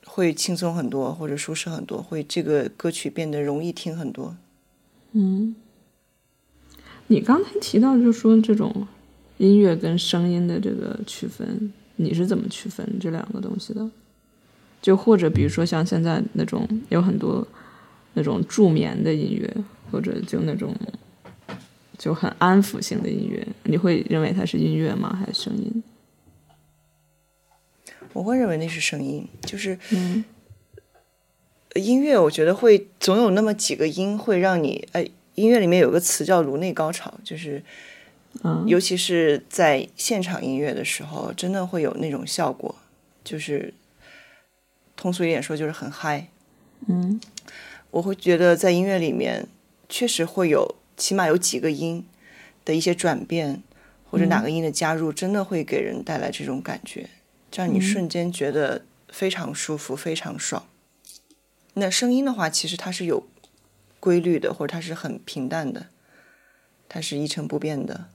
[0.05, 4.35] 会轻松很多，或者舒适很多，会这个歌曲变得容易听很多。
[5.13, 5.55] 嗯，
[7.07, 8.87] 你刚才提到就说这种
[9.37, 13.89] 音乐跟声音的这个区分，你是怎么区分这两个东西的？
[14.85, 17.43] 就或者比如说像现在那种有很多
[18.13, 19.51] 那种助眠的音乐，
[19.89, 20.75] 或者就那种
[21.97, 25.19] 就很安抚性的音乐，你会认为它是音乐吗？
[25.19, 25.83] 还是声音？
[28.13, 29.75] 我会认为那是声音，就是
[31.73, 37.63] 音乐我觉得会总有那么几个音会让你，哎，音乐里面有个词叫颅内高潮，就是，
[38.43, 42.75] 嗯尤其是在现场音乐的时候，真的会有那种效果，
[43.23, 43.73] 就是
[44.95, 46.27] 通俗一点说，就是很嗨。
[46.87, 47.19] 嗯
[47.91, 49.47] 我会觉得在音乐里面
[49.87, 52.05] 确实会有，起码有几个音
[52.65, 53.63] 的一些转变，
[54.09, 57.09] 或者哪个音的加入，真的会给人带来这种感觉，
[57.53, 60.67] 让你瞬间觉得非常舒服、非常爽。
[61.75, 63.27] 那声音的话，其实它是有
[63.99, 65.87] 规律的，或者它是很平淡的，
[66.89, 68.09] 它是一成不变的，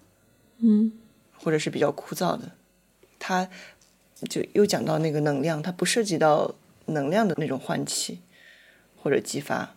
[0.59, 0.93] 嗯
[1.39, 2.53] 或者是比较枯燥的。
[3.19, 3.49] 它
[4.29, 6.55] 就又讲到那个能量，它不涉及到
[6.91, 8.21] 能量的那种唤起
[8.97, 9.71] 或者激发。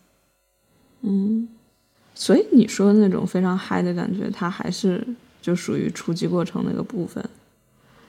[1.01, 1.47] 嗯，
[2.13, 5.05] 所以你说的那种非常嗨的感觉，它还是
[5.41, 7.23] 就属于初级过程那个部分，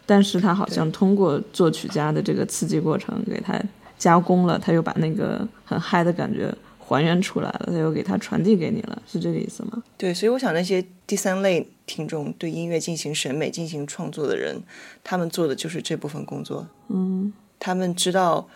[0.06, 3.60] 但是它好像通过作曲家的这个刺激过程给它
[3.98, 9.82] 加工了，他又把那个很嗨的感觉还原出来了，他又给它传递给你了，是这个意思吗？
[9.96, 14.60] 对，所以我想那些第三类听众对音乐进行审美、进行创作的人，
[15.02, 16.68] 他们做的就是这部分工作。
[16.88, 18.46] 嗯他们知道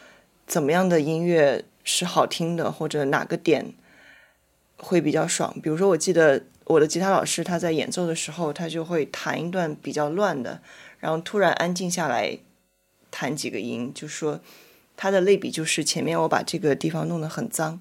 [0.48, 3.74] 怎么样的音乐是好听的，或者哪个点
[4.78, 5.54] 会比较爽。
[5.62, 10.62] 比如说，我记得我的吉他老师他在演奏的时候，他就会弹一段比较乱的，
[10.98, 12.38] 然后突然安静下来
[13.10, 14.40] 弹几个音，就说
[14.96, 17.80] 他的类比就是前面我把这个地方弄得很脏，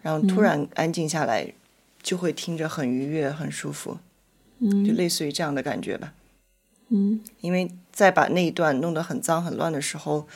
[0.00, 1.52] 然后突然安静下来，
[2.00, 3.98] 就会听着很愉悦、很舒服，
[4.60, 6.14] 嗯就类似于这样的感觉吧。
[6.90, 10.26] 嗯因为在把那一段弄得很脏很乱的时候，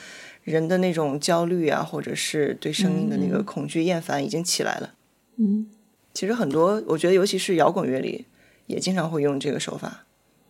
[0.43, 4.93] 人的那种焦虑啊，或者是对声音的那个恐惧、厌烦已经起来了。
[5.37, 5.67] 嗯
[6.13, 8.25] 其实很多，我觉得尤其是摇滚乐里，
[8.67, 10.05] 也经常会用这个手法。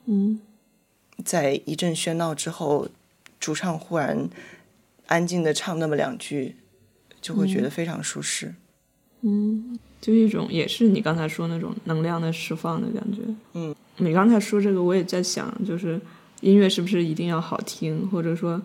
[0.05, 0.39] 嗯
[1.23, 2.89] 在一阵喧闹之后，
[3.39, 4.29] 主唱忽然
[5.05, 6.55] 安静的唱那么两句，
[7.21, 8.53] 就会觉得非常舒适。
[9.21, 13.21] 嗯，就一种也是你刚才说那种能量的释放的感觉。
[13.53, 16.01] 嗯，你刚才说这个，我也在想，就是
[16.41, 18.61] 音乐是不是一定要好听，或者说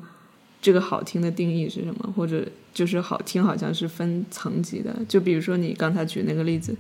[0.60, 4.94] 这个好听的定义是什么，或者就是好听好像是分层级的。
[5.08, 6.76] 就比如说你刚才举那个例子，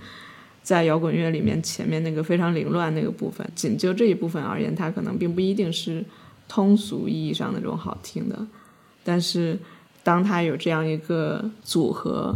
[0.62, 6.04] 在摇滚乐里面前面那个非常凌乱那个部分，仅就这一部分而言，它可能并不一定是
[6.48, 8.46] 通俗意义上的这种好听的，
[9.04, 9.58] 但是
[10.02, 12.34] 当它有这样一个组合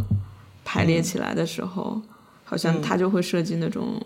[0.63, 2.01] 排列起来的时候，
[2.45, 4.01] 好像它就会涉及那种、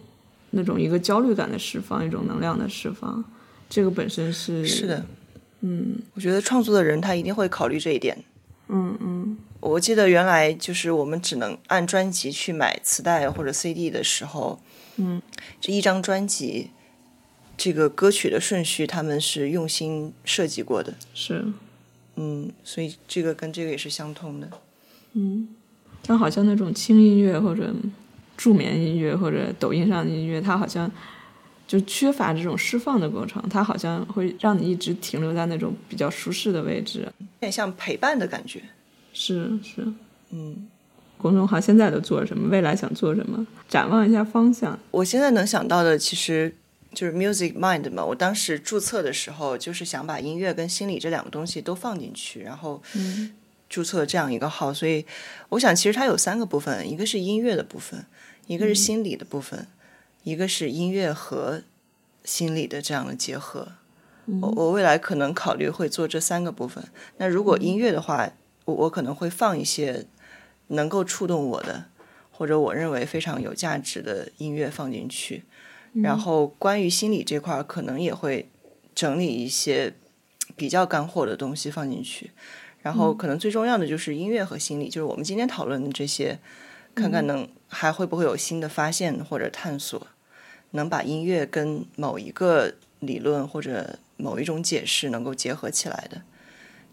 [0.52, 3.24] 那种一个焦虑感的释放，一种能量的释放。
[3.70, 5.06] 这个本身是是的，
[5.62, 8.18] 嗯，我觉得创作的人他一定会考虑这一点。
[8.68, 9.38] 嗯嗯。
[9.60, 14.60] 我记得原来就是我们只能按专辑去买磁带或者 CD 的时候，
[14.98, 15.20] 嗯，
[15.60, 16.70] 这一张专辑
[17.58, 21.44] 这个歌曲的顺序他们是用心设计过的，是。
[22.18, 24.50] 嗯，所以这个跟这个也是相通的。
[25.14, 25.50] 嗯，
[26.06, 27.74] 但好像那种轻音乐或者
[28.38, 30.90] 助眠音乐或者抖音上的音乐，它好像
[31.68, 37.02] 就缺乏这种释放的过程，它好像会让你一直停留在那种比较舒适的位置。
[37.20, 38.64] 有点像陪伴的感觉。
[39.12, 39.86] 是是，
[40.30, 40.68] 嗯，
[41.18, 42.48] 公众号现在都做什么？
[42.50, 43.46] 未来想做什么？
[43.68, 44.80] 展望一下方向。
[44.92, 46.56] 我现在能想到的其实
[46.94, 48.06] 就是 Music Mind 嘛。
[48.06, 53.34] 我当时注册的时候，就是想把音乐跟心理这两个东西都放进去，然后嗯
[53.68, 54.74] 注册这样一个号。
[54.74, 55.06] 所以
[55.50, 58.06] 我想，其实它有三个部分：一个是音乐的部分，
[58.46, 59.68] 一个是心理的部分，
[60.28, 61.64] 一个是音乐和
[62.26, 63.70] 心理的这样的结合。
[64.42, 66.84] 我我未来可能考虑会做这三个部分。
[67.16, 68.30] 那如果音乐的话，
[68.66, 70.06] 我我可能会放一些
[70.68, 71.86] 能够触动我的，
[72.30, 75.46] 或者我认为非常有价值的音乐放进去。
[75.94, 78.50] 然后关于心理这块儿，可能也会
[78.94, 79.94] 整理一些
[80.58, 82.32] 比较干货的东西放进去。
[82.82, 86.38] 然后可能最重要的就是音乐和心理，就是我们今天讨论的这些，
[86.94, 90.06] 看看能还会不会有新的发现或者探索，
[90.72, 96.22] 能把音乐跟某一个理论或者某一种解释能够结合起来的。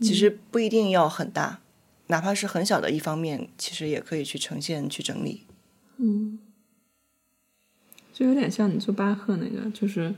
[0.00, 1.60] 其实不一定要很大，
[2.08, 5.42] 哪怕是很小的一方面，其实也可以去呈现、去整理。
[5.98, 6.38] 嗯，
[8.12, 10.12] 就有点像你做巴赫那个，就是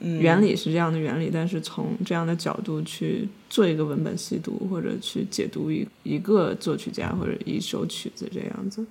[0.00, 8.84] 嗯原理是这样的原理，但是从这样的角度去做一个文本细读，或者去解读一一个作曲家或者一首曲子这样子。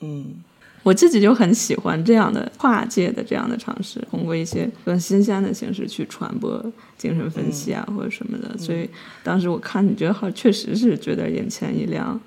[0.00, 0.44] 嗯
[0.86, 6.64] 我自己就很喜欢这样的跨界的这样的尝试，通过一些更新鲜的形式去传播
[6.96, 8.56] 精神分析啊、或者什么的。
[8.56, 8.88] 所以
[9.24, 12.20] 当时我看你觉得好，确实是觉得眼前一亮。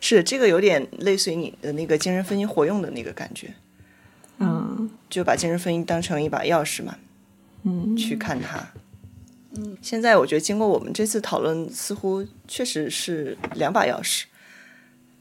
[0.00, 3.54] 是这个有点类似于你的那个精神分析活用的那个感觉，
[4.40, 6.96] 嗯就把精神分析当成一把钥匙嘛，
[7.62, 8.58] 嗯，去看它。
[9.54, 14.24] 嗯，现在我觉得经过我们这次讨论，似乎确实是两把钥匙。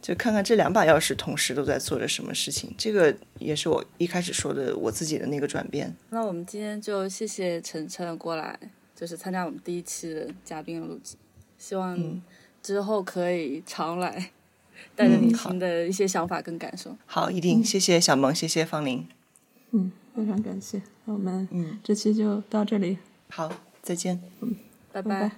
[0.02, 2.74] 就看看这两把钥匙同时都在做着什么事情。
[2.78, 5.95] 这个也是我一开始说的我自己的那个转变。
[6.10, 8.60] 那我们今天就谢谢晨晨过来，
[8.95, 11.16] 就是参加我们第一期的嘉宾录制，
[11.58, 12.22] 希望
[12.64, 14.32] 之后可以常来，
[14.95, 16.95] 带着你新的一些想法跟感受。
[17.06, 19.08] 好，一定谢谢小萌，谢谢方林。
[19.72, 20.82] 嗯，非常感谢。
[21.06, 22.97] 那我们嗯这期就到这里。
[23.30, 24.22] 好，再见。
[24.41, 24.56] 嗯，
[24.91, 25.32] 拜拜。